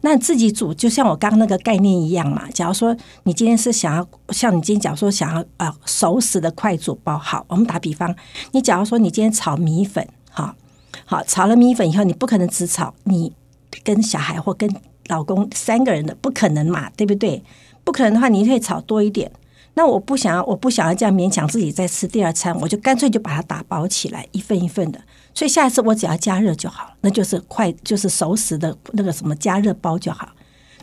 [0.00, 2.48] 那自己煮，就像我刚刚那个概念一样嘛。
[2.50, 8.14] 假如说你今天是想要，像你今天讲说想要呃熟食的快煮包，好，我们打比方，
[8.52, 10.54] 你假如说你今天炒米粉，好，
[11.04, 13.32] 好炒了米粉以后，你不可能只炒你
[13.84, 14.68] 跟小孩或跟
[15.08, 17.42] 老公三个人的，不可能嘛，对不对？
[17.84, 19.30] 不可能的话，你会炒多一点。
[19.74, 25.00] 那我不想要，我不想要这样勉强自己再吃第二餐，我就干脆就把它打包起来，一份一份的。
[25.34, 30.28] 所以下一次我只要加热就好了，那就是快就是熟食的那个什么加热包就好。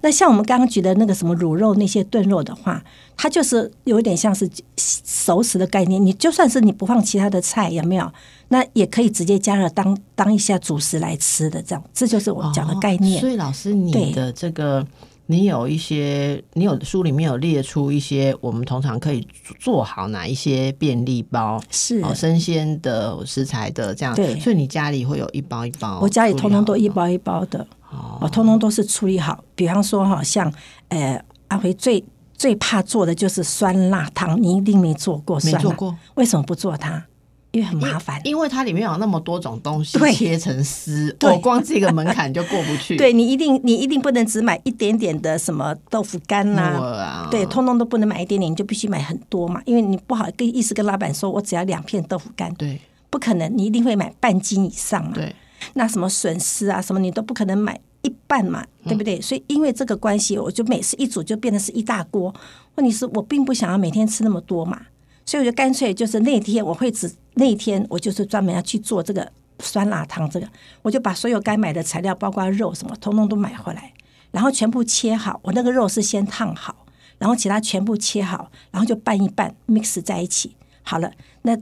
[0.01, 2.83] 那像我们刚刚举的那个什么卤肉那些炖肉的话，
[3.15, 6.03] 它就是有点像是熟食的概念。
[6.03, 8.11] 你就算是你不放其他的菜，有没有？
[8.47, 13.19] 那也可以直接加热当当一下主食来吃的，这样这就是我讲的概念。
[13.19, 14.83] 哦所以老师，你对的这个。
[15.31, 19.27] 你有一些，你有书里面有列出一些我们通常可以
[19.59, 22.01] 做好哪一些便利包，是。
[22.01, 24.39] 哦，生鲜的食材的这样，对。
[24.39, 27.59] 所以你家里会有一包一包，我家里通通都一包，一包的，
[27.91, 28.27] 哦。
[28.27, 29.43] 通通都是处理好。
[29.53, 30.51] 比方说哈，像
[30.87, 37.05] 呃阿辉最最怕做的就是酸辣汤，你一定没做过酸辣，没做过，为什么不做它？
[37.51, 38.19] 因为很麻烦。
[38.23, 42.95] 因为它里面有那么多种东西对切成丝，对我光这个门槛就过不去。
[42.97, 55.11] 对你一定你一定不能只买一点点的什么豆腐干木啦、对，通通都不能买一点点，你就必须买很多嘛，因为你不好跟意思跟老板说，我只要两片豆腐干，对不可能，你一定会买半斤以上嘛。
[55.13, 55.35] 对，
[55.73, 59.19] 那什么笋丝啊，什么你都不可能买一半嘛，对不对？
[59.19, 62.33] 所以因为这个关系，我就每次一煮就变得是一大锅。
[62.75, 64.79] 问题是我并不想要每天吃那么多嘛，
[65.25, 70.47] 所以我就干脆就是那天我会只那一天我就是专门要去做这个酸辣汤，这个
[70.81, 73.93] 我就把所有该买的材料，包括肉什么，通通都买回来，
[74.31, 75.39] 然后全部切好。
[75.41, 76.85] 我那个肉是先烫好，
[77.17, 80.55] 然后其他全部切好，然后就拌一拌，mix 在一起。
[80.83, 81.57] 好了，那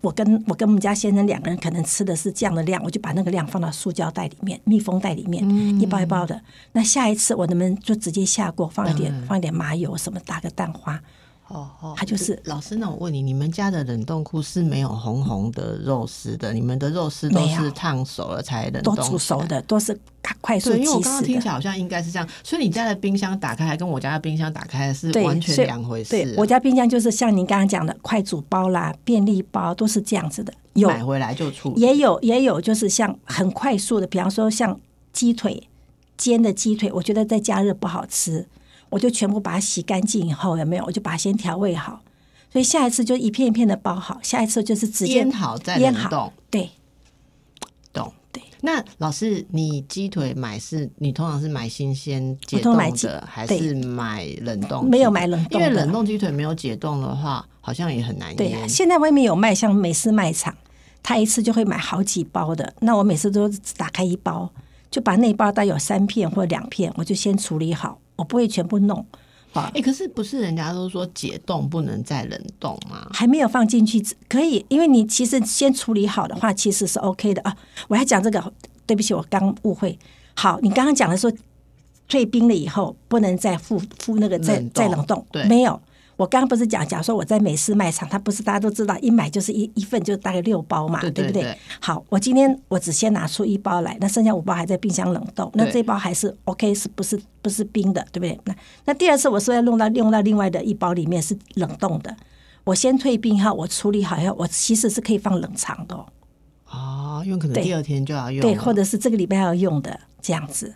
[0.00, 5.44] 我跟我跟我们家先生两个人可能吃的是这样的量，我就把那个量放到塑胶袋里面、密封袋里面，
[5.80, 6.40] 一包一包的。
[6.72, 11.00] 那下一次我能不能就直接下锅放一点、放一点麻油什么，打个蛋花？
[11.50, 12.76] 哦哦，它就是老师。
[12.76, 16.52] 那我问你，你们家的冷冻库是没有红红的肉丝的？
[16.52, 19.08] 你们的肉丝都是烫熟了才冷都冻起来。
[19.10, 19.98] 煮熟的，都是
[20.40, 21.40] 快速对，因为我即刚刚听。
[21.40, 31.74] 起来好像应该是这样，所以你家的冰箱打开跟我家的冰箱打开是，完全两回事、对我家冰箱就是像您刚刚讲的快煮包啦、便利包都是这样子的，有买回来就出。
[31.76, 34.78] 也有也有就是像很快速的，比方说像
[35.12, 35.68] 鸡腿
[36.16, 38.46] 煎的鸡腿，我觉得在加热不好吃，
[38.90, 40.84] 我就全部把它洗干净以后，有没有？
[40.84, 42.02] 我就把它先调味好，
[42.52, 46.70] 所以下一次就一片一片的包好，下一次就是直接腌好再冷冻，对
[47.92, 48.12] 懂？
[48.30, 48.42] 对。
[48.62, 54.86] 那老师，你鸡腿买是你通常是买新鲜解冻的，还是买冷冻？
[54.86, 58.68] 没有买冷冻因为冷冻鸡腿没有解冻的话，好像也很难对腌。
[58.68, 60.54] 现在外面有卖，像美式卖场，
[61.02, 62.74] 他一次就会买好几包的。
[62.80, 63.48] 那我每次都
[63.78, 64.50] 打开一包，
[64.90, 69.04] 就把那包带有三片或两片，我就先处理好，我不会全部弄。
[69.52, 73.08] 啊哎、，可是不是人家都说解冻不能再冷冻吗？
[73.12, 77.56] 还没有放进去，可以，因为你其实先处理好的话，其实是 OK 的啊。
[77.88, 78.52] 我要讲这个，
[78.86, 79.98] 对不起，我刚误会。
[80.34, 81.32] 好，你刚刚讲的说
[82.06, 85.80] 退冰了以后不能再复复那个再冷再冷冻，对没有。
[86.20, 91.24] 我刚刚不是讲，假如说我在美式卖场，它不是大家都知道，一买就是一一份就大概六包嘛，不对？
[91.24, 98.38] 对对对好，我今天我只先拿出一包来，那剩下五包还在冰箱冷冻，那对这包还是 OK，是不是不是冰的，对不对？
[98.44, 98.54] 那
[98.84, 102.14] 那第二次我是要用到用到另外的一包里面是冷冻的，
[102.64, 106.04] 我先退冰哈，我处理好以后，我其实是可以放冷藏的、哦，
[106.68, 110.74] 哦，因为可能第二天就要用对，了或者是这个礼拜要用的这样子。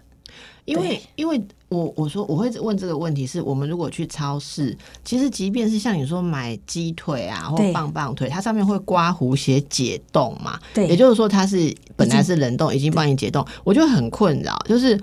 [0.65, 14.99] 因为因为我我说我会问这个问题，是我们如果去超市，其实即便是像你说买鸡腿啊或棒棒腿，它上面会刮胡写解冻嘛，对也就是说它是本来是冷冻，已经帮你解冻，我就很困扰，就是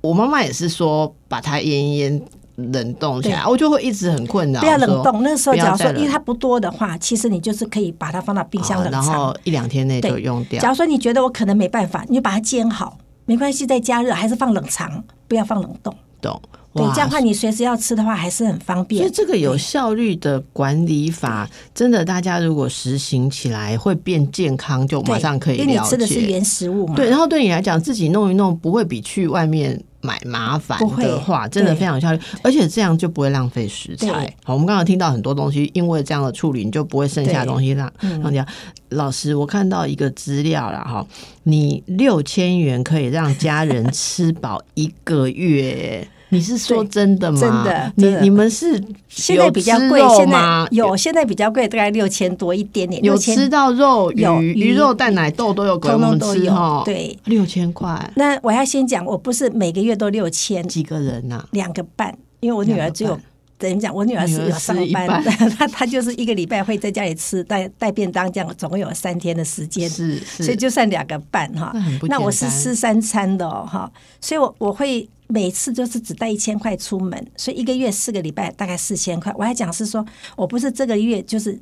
[0.00, 2.22] 我妈妈也是说把它腌一腌
[2.56, 9.14] 冷冻起来，我就会一直很困扰，不要冷说冻，那个时候假如说因为它不多的话，其实你就是可以把它放到冰箱哦然冷藏。
[9.14, 10.70] 后一两天内就用掉假。
[10.70, 15.94] 如说你觉得我可能没办法，你就把它煎好，没关系，再加热，还是放冷藏，不要放冷冻。
[16.20, 16.40] 懂？
[16.74, 19.14] 对，哇这样的话你随时要吃的话还是很方便所便以。
[19.14, 26.20] 这个有效率的管理法，真的大家如果实行起来，会变健康，就马上可以因为你吃的是。
[26.20, 26.94] 原食物嘛。
[26.94, 34.32] 对，然后对你来讲，自己弄一弄不会比去外面买麻烦的话，真的非常有效率，而且这样就不会浪费食材。
[34.44, 38.46] 好，我们刚刚听到很多东西，因为这样的处理，你就不会剩下东西让嗯让。
[38.90, 41.04] 老师，我看到一个资料了哈，
[41.42, 46.06] 你六千元可以让家人吃饱一个月。
[46.28, 47.40] 你是说真的吗？
[47.40, 48.20] 真的你真的。
[48.20, 63.18] 你们是现在比较贵现在有现在比较贵，大概六千多一点点，有吃到肉、有鱼、肉、蛋奶、豆都有给我通们通都有吃哈。，对，六千块，那我要先讲，我不是每个月都六千，几个人呐、两个半，因为我女儿只有
[63.58, 65.22] 等于讲，我女儿是有上班半，
[65.56, 71.74] 她她就是一个礼拜会在家里吃带带便当，这样总共有三天的时间，是是，所以就算两个半哈。
[72.08, 73.90] 那我是吃三餐的哦哈，
[74.20, 79.32] 所以我我会每次就是只带一千块出门，所以一个月四个礼拜大概四千块。
[79.36, 80.04] 我还讲是说
[80.36, 81.58] 我不是这个月就是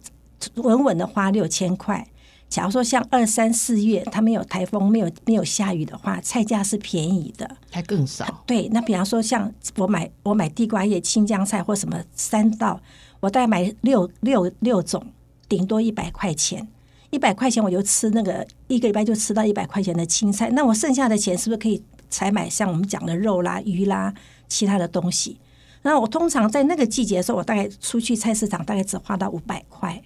[0.57, 2.05] 稳稳的花六千块。
[2.49, 7.57] 假如说像二三四月，它没有台风、没有没有下雨的话，菜价是便宜的。
[7.71, 8.43] 还更少。
[8.47, 12.81] 对，那比方说像我买我买地瓜叶、青江菜或什么三道，
[13.21, 15.05] 我大概买六六六种，
[15.49, 16.69] 顶多一百块钱。
[17.11, 21.81] 一百块钱我就吃那个一个礼拜就吃到一百块钱的青菜，那我剩下的钱是不是可以
[22.11, 24.13] 采买像我们讲的肉啦、鱼啦、
[24.49, 25.39] 其他的东西？
[25.83, 30.03] 那我通常在那个季节的时候，我大概出去菜市场大概只花到五百块，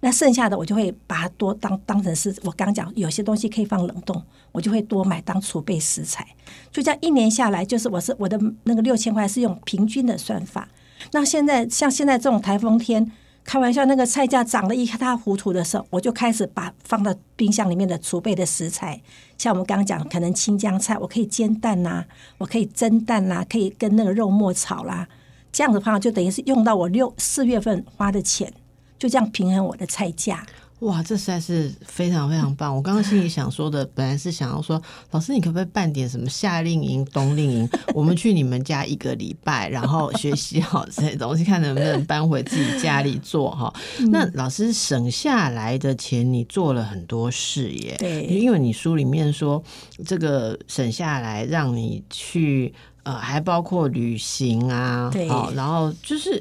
[0.00, 6.26] 那剩下的我就会把它多当当成是我刚讲有些东西可以放冷冻，我就会多买当储备食材。
[6.70, 10.68] 就这样一年下来，就是我是我的那个六千块是用平均的算法。
[11.12, 13.10] 那现在像现在这种台风天，
[13.44, 19.00] 开玩笑，那个菜价涨得一塌糊涂的时候，我就开始把放到冰箱里面的储备的食材，
[19.38, 22.06] 像我们刚刚讲，可能青江菜，我可以煎蛋啦、
[22.36, 25.08] 我可以蒸蛋啦、可以跟那个肉末炒啦，
[25.50, 28.52] 这样子的话就等于是用到我六四月份花的钱，
[28.98, 30.44] 就这样平衡我的菜价。
[30.80, 32.72] 哇，这实在是非常非常棒！
[32.72, 34.80] 我刚刚心里想说的，本来是想要说，
[35.10, 43.74] 老师你可不可以办点什么夏令营、冬令营， 我们去你们家一个礼拜，然后学习好这些东西，看能不能搬回自己家里做哈。
[43.98, 47.96] 嗯那老师省下来的钱，你做了很多事耶。
[47.98, 49.60] 对因为你书里面说，
[50.06, 56.40] 这个省下来让你去呃，还包括旅行啊，对好，然后就是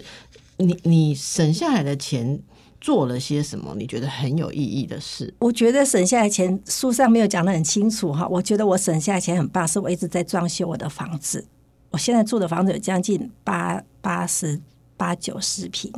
[0.57, 2.39] 你你省下来的钱。
[2.79, 3.73] 做了些什么？
[3.75, 5.33] 你觉得很有意义的事？
[5.39, 8.27] 我觉得省下来钱，书上没有讲的很清楚哈。
[8.27, 11.45] 我觉得我省下来钱很棒，是我一直在装修我的房子。
[11.89, 14.59] 我现在住的房子有将近八八十
[14.95, 15.91] 八九十平，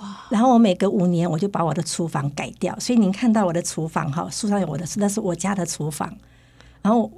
[0.00, 0.26] 哇！
[0.30, 6.12] 然后我每隔五年我就把我的厨房改掉，所以您看到我的厨房哈，书上有我的，那是我家的厨房。
[6.82, 7.10] 然后，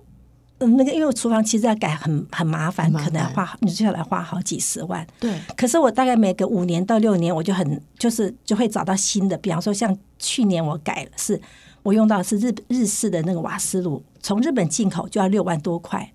[0.60, 5.06] 嗯，那个因为厨房其实要改很很麻烦，可能要花你接下来花好几十万。
[5.18, 5.38] 对。
[5.56, 11.40] 可是我大概每隔五年到六年，我就很就是就会找到新的，比方说像去年我改了，是
[11.82, 16.12] 我用到是日日式的那个瓦斯炉，从日本进口就要六万多块。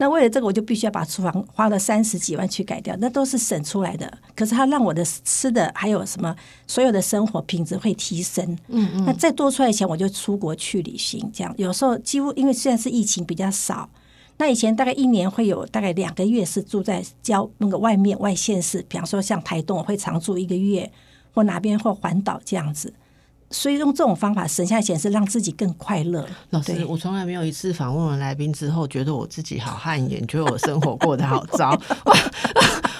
[0.00, 4.10] 那为了这个，我就必须要把厨房花了三十几万去改掉，那都是省出来的。
[4.36, 6.34] 可是它让我的吃的还有什么
[6.68, 8.56] 所有的生活品质会提升。
[8.68, 9.04] 嗯嗯。
[9.04, 11.28] 那再多出来钱，我就出国去旅行。
[11.34, 13.90] 这样有时候几乎因为现在是疫情比较少，
[14.36, 20.88] 那以前大概一年会有大概两个月是住在郊那个外面外县市，比方说像台东，我会常住一个月，
[21.34, 22.94] 或哪边或环岛这样子。
[23.50, 26.26] 所以用这种方法省下钱是让自己更快乐。
[26.50, 31.70] 老师，我从来没有一次访问完来宾之后，觉得我自己好汗颜，觉得我生活过得好糟。
[32.04, 32.12] 我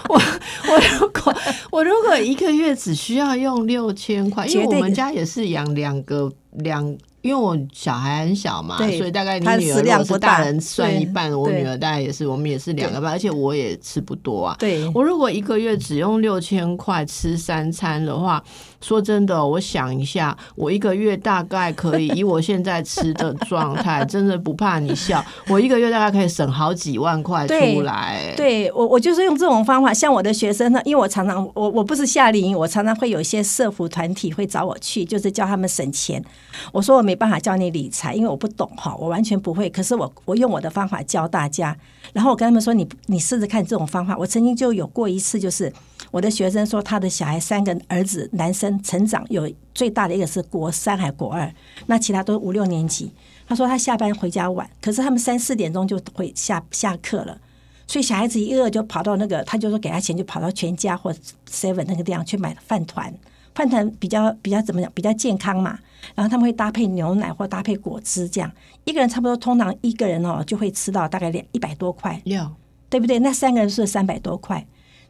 [0.09, 1.35] 我我如果
[1.71, 6.97] 我如果一个月只需要用六千块，因为我们家也是养两个两。
[7.21, 14.57] 因为我小孩很小嘛，所以大概你女儿如果是大人算一半，我女儿大概也是，我们也是两个半，而且我也吃不多啊。
[14.57, 18.43] 对，我如果一个月只用六千块吃三餐的话，
[18.81, 28.33] 说真的，我想一下，我一个月大概可以以我现在吃的状态，真的不怕你笑，我一个月大概可以省好几万块出来。
[28.37, 36.25] 对我，我就是用这种方法，像我的学生呢，因为我常常我我不是夏令营，我常常会有一些社服团体会找我去，就是教他们省钱。
[36.73, 39.69] 我说我没办法教你理财，因为我不懂哈，我完全不会。
[39.69, 41.77] 可是我我用我的方法教大家，
[42.13, 44.17] 然后我跟他们说，你你试试看这种方法。
[44.17, 45.73] 我曾经就有过一次，就是
[46.11, 51.53] 我的学生说，他的小孩三个儿子男生成长有最大的一个是国三还国二，
[51.87, 53.13] 那其他都五六年级。
[53.47, 57.39] 他说他下班回家晚，可是他们三四点钟就会下下课了，
[57.87, 61.13] 所以小孩子一饿就跑到那个，他就说给他钱就跑到全家或
[61.51, 63.13] seven 那个地方去买饭团。
[63.55, 64.91] 饭团比较比较怎么讲？
[64.95, 65.79] 比较健康嘛。
[66.15, 68.51] 然后他们会搭配牛奶或搭配果汁，这样
[68.85, 72.23] 一个人差不多通常一个人哦就会吃到大概两一百多块，
[72.89, 73.19] 对不对？
[73.19, 74.65] 那三个人是三百多块。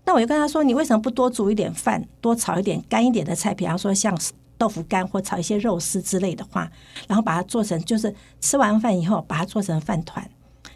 [0.08, 3.52] 那我就跟他说：“你为什么不多煮一点饭，多炒一点干一点的菜？
[3.52, 4.18] 比方说像
[4.56, 6.72] 豆腐干或炒一些肉丝之类的话，
[7.06, 10.26] 然后把它做成就是吃完饭以后把它做成饭团，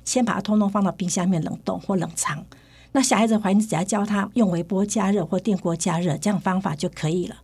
[0.05, 2.45] 先把它通通放到冰箱里面冷冻或冷藏。
[2.93, 7.37] 那小孩子怀，你只要教他用微波加热或电锅加热，这样方法就可以了。”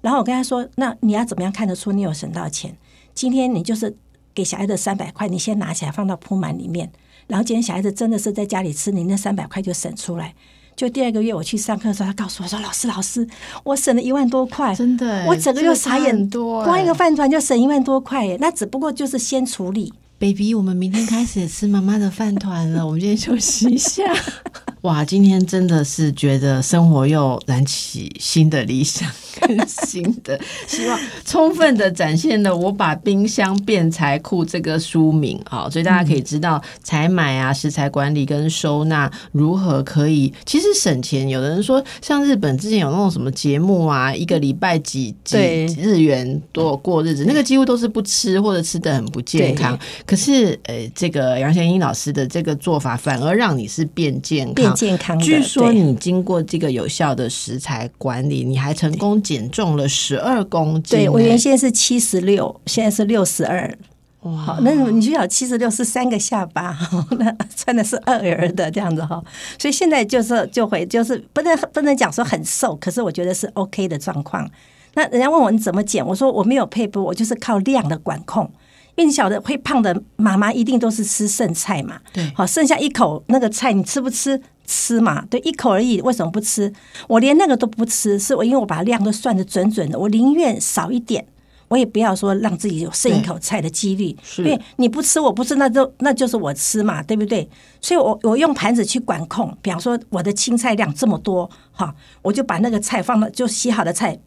[0.00, 2.74] 然后我跟他说：“那你要怎么样看得出你有省到钱？
[3.12, 3.94] 今天你就是
[4.32, 6.90] 给小孩子三百块，你先拿起来放到铺满里面。
[7.26, 10.34] 然后今天小孩子真的是在家里吃，你那三百块就省出来。
[10.76, 13.26] 就第二个月我去上课的时候，他告诉我说：‘老师，老师，
[13.62, 22.84] 我省了一万多块，真的，我整个又傻眼多，光一个饭团就省一万多块。’那只不过就是先处理，baby，我们明天开始吃妈妈的饭团了。
[22.86, 24.02] 我们今天休息一下。
[24.82, 29.08] ”哇，今天真的是觉得生活又燃起新的理想
[29.40, 41.28] 跟新的希望，充分的展现了我把冰箱变财库这个书名啊，所以大家可以知道采买啊、食材管理跟收纳如何可以其实省钱。
[41.28, 45.38] 有的人说，像日本之前有那种什么节目啊，一个礼拜几几
[45.78, 49.78] 日元多过日子，那个几乎都是不吃或者吃的很不健康。
[50.06, 54.54] 可是呃，这个杨贤英老师的这个做法反而让你是变健康。
[54.54, 55.18] 变健康。
[55.18, 61.00] 据说你经过这个有效的食材管理，你还成功减重了十二公斤。
[61.00, 63.76] 对我原先是七十六，现在是六十二。
[64.20, 66.78] 哇，那你就想七十六是三个下巴，
[67.18, 69.22] 那穿的是二儿的这样子哈。
[69.58, 74.48] 所以现在就是就会就是不能不能讲说很瘦，可是我觉得是 OK 的状况。
[74.94, 78.50] 那人家问我你怎么减，我说我没有配补，我就是靠量的管控。
[78.96, 84.40] 因为你晓得会胖的妈妈一定都是吃剩菜嘛，对，好剩下一口那个菜你吃不吃？
[84.66, 86.72] 吃嘛，对，一口而已，为什么不吃？
[87.08, 91.26] 我连那个都不吃，是我因为我把量都算的准准的，我宁愿少一点，
[91.68, 97.48] 我也不要说让自己有剩一口菜的几率，因为你不吃，我不吃，那就那就是我吃嘛，对不对？
[97.80, 104.18] 所以我我用盘子去管控，比方说我的青菜量这么多，哈，我就把那个菜放到就洗好的菜。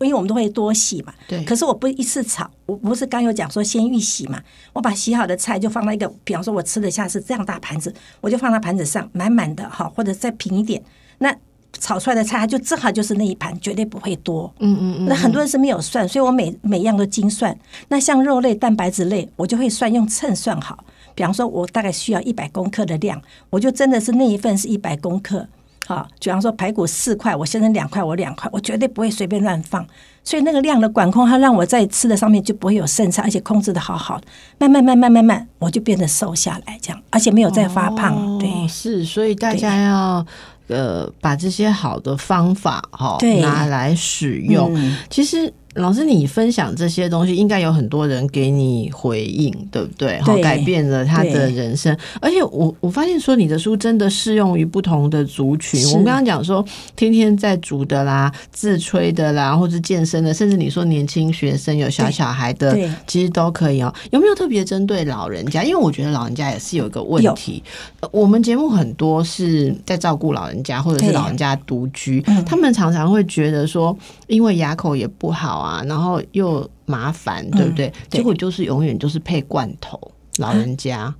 [0.00, 1.44] 因为我们都会多洗嘛，对。
[1.44, 4.40] 可是我不一次炒，我不是刚有讲说先预洗嘛？
[4.72, 10.82] 我把洗好的菜就放在一个，比方说我吃得下是这样大盘子，我就放在盘子上满满的哈，或者再平一点。
[11.18, 11.34] 那
[11.80, 14.52] 炒出来的菜它就正好就是那一盘，绝对不会多。
[14.60, 15.06] 嗯嗯嗯。
[15.06, 17.56] 那很多人是没有算，所以我每每样都精算。
[17.88, 20.84] 那像肉类、蛋白质类，我就会算用秤算好。
[21.16, 23.20] 比方说，我大概需要一百公克的量，
[23.50, 25.46] 我就真的是那一份是一百公克。
[25.86, 29.86] 好，比方说排骨四块，我先生两块，我两块，我绝对不会随便乱放。
[30.22, 34.26] 所以那个量的管控，它让我在吃的上面就不会有剩菜，而且控制的好好的，
[34.58, 38.14] 慢慢慢慢慢慢，我就变得瘦下来，这样，而且没有再发胖。
[38.14, 40.26] 哦对，是，所以大家要
[40.68, 44.72] 呃把这些好的方法哈、哦拿来使用。
[44.74, 50.20] 嗯其实老师你分享这些东西，应该有很多人给你回应，对不对？
[50.20, 51.96] 好，对改变了他的人生。
[52.20, 55.84] 而且我我发现说你的书真的适用于不同的族群。
[55.88, 56.64] 我们刚刚讲说
[56.94, 63.92] 天天在煮的啦、自吹的啦，或者健身的，甚至你说年轻学生有小小孩的，其实都可以哦。
[64.10, 65.64] 有没有特别针对老人家？
[65.64, 67.62] 因为我觉得老人家也是有一个问题。
[68.00, 73.96] 呃我们节目很多是在照顾老人家，或者是老人家独居，嗯他们常常会觉得说，
[74.28, 77.86] 因为牙口也不好啊，然后又麻烦，对不对？
[77.88, 79.98] 嗯对结果就是永远就是配罐头，
[80.36, 81.14] 老人家。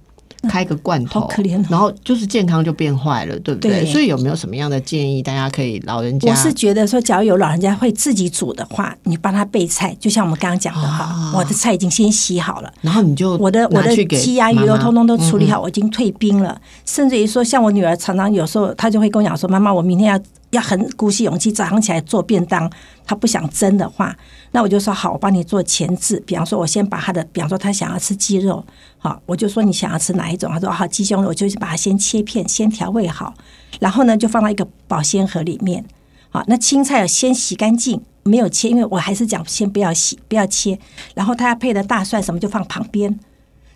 [0.47, 3.81] 开个罐头，好可怜哦然后就是健康就变坏了，对不对？
[3.81, 6.31] 对所以有没有什么样的建议，大家可以老人家？
[6.31, 12.71] 我是觉得说，假如有老人家会自己煮的话，你帮他备菜，就像我们刚刚讲的哈，啊我的菜已经先洗好了。
[12.83, 16.61] 然后你就我的我的鸡鸭鱼肉通通都处理嗯好，我已经退冰了。
[16.85, 20.21] 甚至于说，像我女儿常常有时候，她就会跟我讲说：“妈妈，我明天要
[20.55, 22.71] 要很鼓起勇气早上起来做便当。”
[23.07, 24.17] 他不想蒸的话，
[24.53, 26.19] 那我就说好，我帮你做前置。
[26.27, 28.65] 比方说，我先把他的，比方说他想要吃鸡肉，
[28.97, 30.51] 好，我就说你想要吃哪一种？
[30.51, 33.35] 他说好，鸡胸肉，我就把它先切片，先调味好，
[33.79, 35.85] 然后呢就放到一个保鲜盒里面。
[36.31, 40.79] 好，那青菜要先洗干净，没有切，因为我还是讲先不要洗，不要切。
[41.15, 43.21] 然后他要配的大蒜什么就放旁边。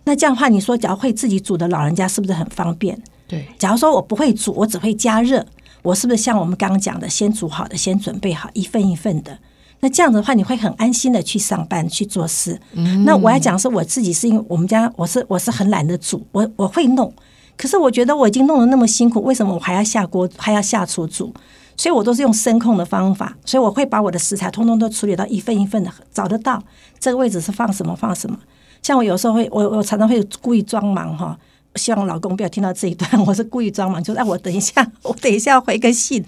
[0.05, 2.99] 那这样的话，你说假如会自己煮的老人家是不是很方便？
[3.26, 5.45] 对，假如说我不会煮，我只会加热，
[5.89, 9.39] 我是不是像我们刚刚讲的，先煮好的，先准备好一份一份的？
[9.80, 12.61] 那这样子的话，你会很安心的去上班去做事。
[13.07, 17.11] 那我要讲是我自己，是因为我们家我是我是很懒得煮，我我会弄，
[17.57, 21.32] 可是我觉得我已经弄得那么辛苦，为什么我还要下锅还要下厨煮？
[21.78, 26.62] 所以我都是用声控的方法，所以我会把我的食材通通都处理到一份一份的，找得到
[27.01, 28.39] 这个位置是放什么放什么。
[28.82, 31.39] 像我有时候会，我我常常会故意装忙哈，
[31.75, 36.25] 希望老公不要听到这一段， 我是故意装忙，就是哎，我等一下， 我等一下要回个信，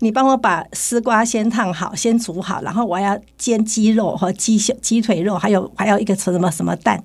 [0.00, 7.02] 你帮我把丝瓜先烫好，先煮好，然后我要煎鸡肉和鸡胸鸡腿肉，还有还有一个什么什么蛋。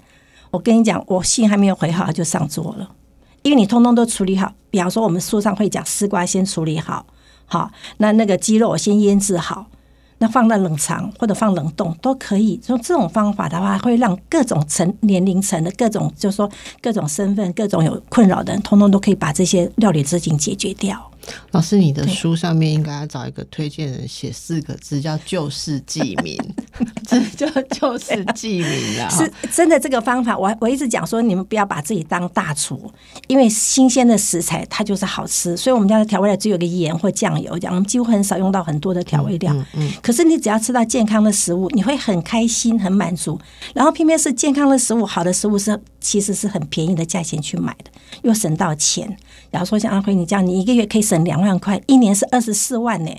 [0.52, 2.90] 我跟你讲，我信还没有回好，就上桌了，
[3.44, 4.54] 因为你通通都处理好。
[4.70, 7.06] 比方说，我们书上会讲丝瓜先处理好，
[7.46, 9.68] 好，那那个鸡肉我先腌制好，
[10.18, 12.60] 那放在冷藏或者放冷冻都可以。
[12.68, 16.50] 用这种方法的话，会让各种层年龄层的各种，就是说
[16.82, 21.12] 各种身份、各种有困扰的人，通通都可以把这些料理事情解决掉。
[21.52, 26.38] 老师，你的书上面应该要找一个推荐人写四个字，叫“救世济民”，
[27.08, 29.10] 这叫救世济民啊。
[29.10, 32.92] 是真的这个方法，我我一直讲说，你们不要把自己当大厨，
[33.28, 35.56] 因为新鲜的食材它就是好吃。
[35.56, 39.56] 所以我们家的调味料只有个盐或酱油，这样我们几乎很少用到很多的调味料。
[40.02, 43.40] 可是你只要吃到健康的食物，你会很开心、很满足。
[43.74, 47.92] 然后偏偏是健康的食物、好的食物是其实是很便宜的价钱去买的，
[48.24, 49.18] 又省到钱。
[49.56, 53.12] 然后说像阿辉你这样，你一个月可以省两万块，一年是二十四万呢，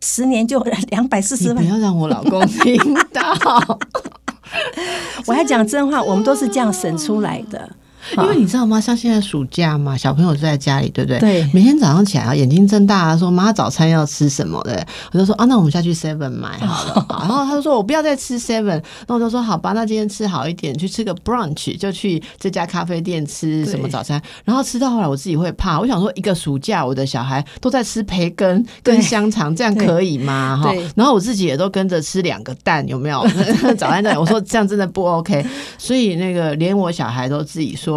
[0.00, 1.56] 十年就 两百四十万。
[1.62, 2.74] 不要让我老公听
[3.12, 3.78] 到，
[5.28, 7.68] 我还讲真话， 我们都是这样省出来的。
[8.16, 8.80] 因为你知道吗？
[8.80, 11.18] 像现在暑假嘛，小朋友就在家里，对不对？
[11.20, 14.60] 对每天早上起来啊，眼睛睁大啊，说妈早餐要吃什么？
[14.64, 17.06] 对，我就说啊，那我们下去 Seven 买好了。
[17.20, 24.20] 然后他就说我不要再吃 Seven，那我就说好吧，那今天吃好一点，去吃个 brunch，就去这家咖啡店吃什么早餐。
[24.44, 30.60] 然后吃到后来我自己会怕，我想说一个暑假我的小孩都在吃培根跟香肠，这样可以吗？
[30.62, 33.26] 哈，然后我自己也都跟着吃两个蛋，有没有？
[33.76, 35.44] 早餐蛋，我说这样真的不 OK。
[35.78, 37.91] 所以那个连我小孩都自己说，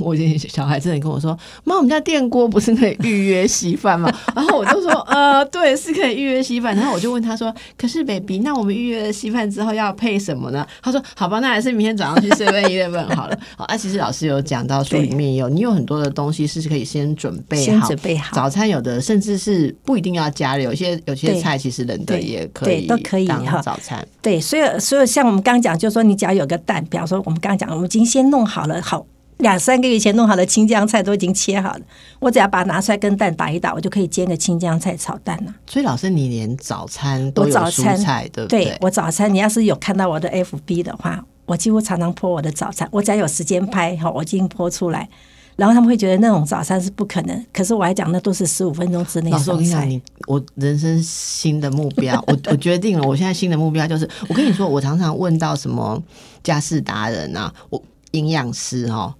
[0.00, 4.12] 我以前小孩真的跟我说，妈，我们家电锅不是可以预约稀饭吗？
[4.34, 6.76] 然后我就说，呃，对，是可以预约稀饭。
[6.76, 10.66] 然后我就问他说，可是 baby，那我们预约了稀饭之后要配什么呢？
[10.82, 13.38] 他说，好吧，那还是明天早上去 Seven Eleven 好了。
[13.56, 24.06] 好，啊，其实老师有讲到书里面有，你有很多的东西是可以先准备先好，准备好早餐有的甚至是不一定要加热，有些有些菜其实冷的也可以，对都可以当哈早餐。
[24.20, 29.06] 对，所以所以像我们刚刚讲，就是说你只要有个蛋，比方说我们刚刚讲，我们已经先弄好了，好
[29.38, 31.80] 两三个月前弄好的青江菜都已经切好了，
[32.20, 35.54] 我只要把它拿出来跟蛋打一打，我就可以煎个青江菜炒蛋了。
[35.66, 38.76] 所以老师，你连早餐都有蔬早餐菜，对不对？
[38.80, 45.08] 我早餐，你要是有看到我的 FB 的话，我几乎常常 po 我的早餐，我只要有时间拍哈，我已经 po 出来。
[45.56, 56.02] 然后他们会觉得那种早餐是不可能，可是我还讲那都是十五分钟之内老师，我跟你讲，你我人生新的目标，我我决定了，我现在新的目标就是，我跟你说，我常常问到什么
[56.42, 59.14] 家事达人啊，我营养师哈、哦，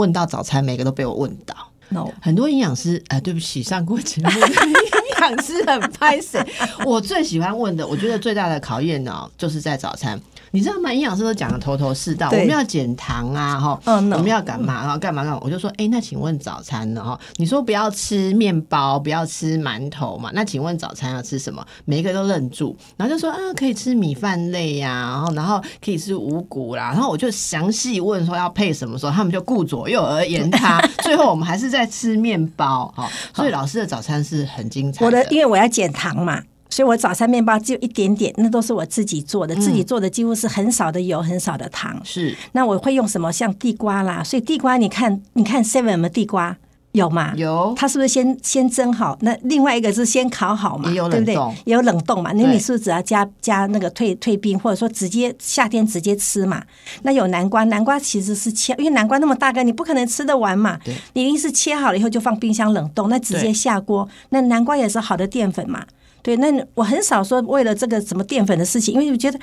[0.00, 1.54] 问到早餐，每个都被我问到。
[1.90, 6.40] no，很多营养师，呃，对不起，上过节目的营养想吃，很拍谁？
[6.86, 10.18] 我最喜欢问的，我觉得最大的考验呢，就是在早餐。
[10.52, 10.92] 你知道吗？
[10.92, 15.40] 营养师都讲的头头是道，我对们要减糖啊，哈，嗯我们要干嘛，然后干嘛干嘛？
[15.42, 17.02] 我就说，哎、那请问早餐呢？
[17.04, 20.30] 哈，你说不要吃面包，不要吃馒头嘛？
[20.34, 21.64] 那请问早餐要吃什么？
[21.84, 42.00] 每一个都愣住，然后就说啊，可以吃米饭类呀、然后然后可以吃五谷啦，然后我就详细问说要配什么时候，他们就顾左右而言他， 最后我们还是在吃面包，哈，所以老师的早餐是很精彩我的因为我要减糖嘛，所以我早餐面包只有一点点，那都是我自己做的，自己做的几乎是很少的油，很少的糖。
[42.04, 43.30] 是那我会用什么？
[43.30, 46.56] 像地瓜啦，所以地瓜你看，你看 Seven 有没有地瓜？
[46.92, 47.32] 有吗？
[47.36, 49.16] 有它是不是先先蒸好？
[49.20, 50.90] 那另外一个是先烤好嘛？
[50.90, 51.56] 对不对冷冻？
[51.64, 52.32] 也有冷冻嘛？
[52.34, 56.62] 那你是不是只要加加那个退退冰，或者说直接夏天直接吃嘛？
[57.02, 60.92] 那有南瓜，南瓜其实是切，因为南瓜那么大个，你不可能吃得完嘛对。
[61.12, 64.08] 你一定是切好了以后就放冰箱冷冻，那直接下锅。
[64.30, 65.84] 那南瓜也是好的淀粉嘛？
[66.22, 69.38] 对，那我很少说为了这个什么淀粉的事情，因为我觉得。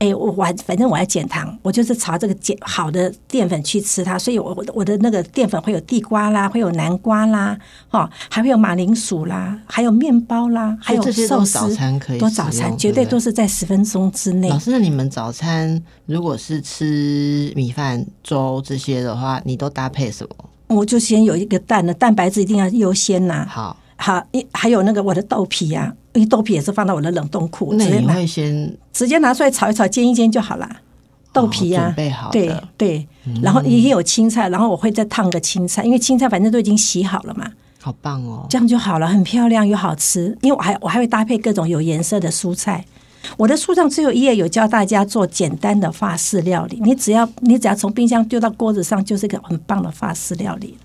[0.00, 7.56] 哎，我我反正我要减糖，我就是朝这个减好的淀粉去吃它，所以我我的我的那个淀粉会有地瓜啦，会有南瓜啦，
[7.90, 14.58] 哦，还会有马铃薯啦，还有面包啦，还有寿司，都早餐可以都使用早餐绝对都是在十分钟之内老。
[14.58, 20.76] 师，那你们早餐如果是吃米饭、粥这些的话，你都搭配什么？
[20.76, 30.80] 我就先有一个蛋的蛋白质一定要优先呐、好，好，一还有那个我的豆皮啊，因为豆皮也是放到我的冷冻库，那直接拿先直接拿出来炒一炒，煎一煎就好啦。
[31.32, 33.08] 豆皮啊，哦准备好的对对，
[33.42, 37.50] 然后也有青菜，然后我会再烫个青菜，因为青菜反正都已经洗好了嘛，
[37.80, 38.46] 好棒哦！
[38.48, 40.26] 这样就好了，很漂亮又好吃。
[40.42, 42.84] 因为我还我还会搭配各种有颜色的蔬菜。
[43.36, 50.78] 我的书上最后一页有教大家做简单的法式料理，你只要你只要从冰箱丢到锅子上，就是一个很棒的法式料理。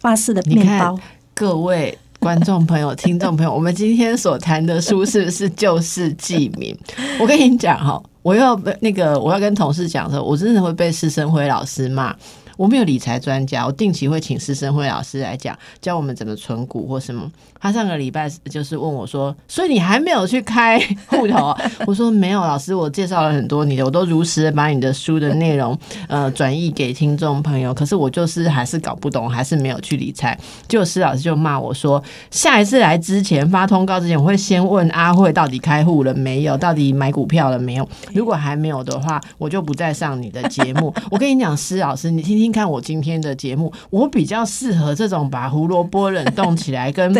[0.00, 0.98] 法式的面包，
[1.32, 1.96] 各位
[2.26, 6.76] 观众朋友、听众朋友，我们今天所谈的书是不是救世济民？
[7.22, 12.12] 我跟你讲哈，我要那个我要跟同事讲的时候，我真的会被施生辉老师骂。
[12.56, 17.30] 我没有理财专家，我定期会请施生辉老师来讲，教我们怎么存股或什么。
[17.60, 25.76] 他上个礼拜就是问我说：“所以你还没有去开户头、啊？” 我说：“没有，老师，我介绍了很多你的，我都如实的把你的书的内容
[26.08, 27.72] 呃转译给听众朋友。
[27.74, 30.38] 可是我就是还是搞不懂，还是没有去理财。”
[30.68, 37.88] 结果施老师就骂我说：“下一次来之前发通告之前，我会先问阿慧到底开户了没有，到底买股票了没有。
[38.12, 40.94] 如果还没有的话，我就不再上你的节目。
[41.10, 46.92] 我跟你讲，施老师，你听听看我今天的节目，我比较适合这种把胡萝卜冷冻起来。
[46.96, 47.12] 跟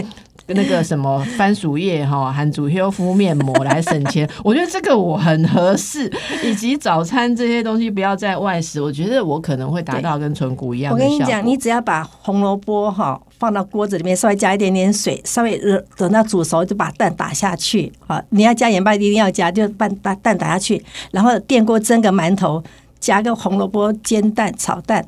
[0.49, 6.11] 那个什么番薯叶哈，含主修敷面膜来省钱， 我觉得这个我很合适，
[6.45, 10.93] 以及早餐这些东西不要在外食，我觉得我可能会达到跟纯谷一样。
[10.93, 17.93] 我跟你讲，你只要把红萝卜哈放到锅子里面，稍微加一点点水，稍微热等到煮熟，就把蛋打下去。
[18.07, 22.63] 好，你要加盐巴一定要加，就把把蛋打下去，然后电锅蒸个馒头，
[23.01, 25.07] 加个红萝卜煎蛋炒蛋，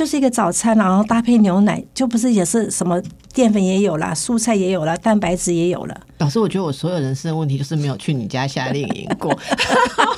[0.00, 2.98] 就是一个早餐，然后搭配牛奶，就不是也是什么
[3.34, 5.94] 淀粉也有啦，蔬菜也有了，蛋白质也有了。
[6.16, 9.30] 老师，我觉得我所有人生的问题就是没有去你家夏令营过。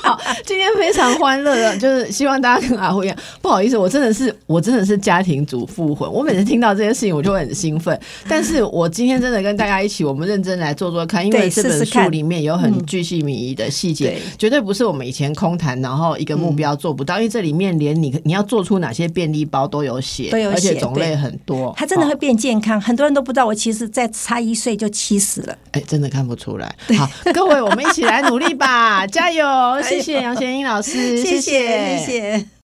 [0.01, 3.17] 好， 今天非常欢乐的，就是希望大家跟阿辉一样。
[3.41, 7.97] 不好意思，我真的是我真的是家庭主妇魂，我每次听到这些事情，我就会很兴奋。
[8.27, 25.57] 但是我今天真的跟大家一起，我们认真来做做看，因为这本书里面有很巨细靡遗的细节，对绝对不是我们以前空谈，然后一个目标做不到，因为这里面连你你要做出哪些便利包都有写，都有而且种类很多，它真的会变健康，很多人都不知道，我其实在差一岁就七十了。
[25.71, 26.75] 哎，真的看不出来。
[26.95, 29.43] 好，各位，我们一起来努力吧， 加油！
[29.81, 32.45] 谢谢杨贤英老师，谢谢谢谢。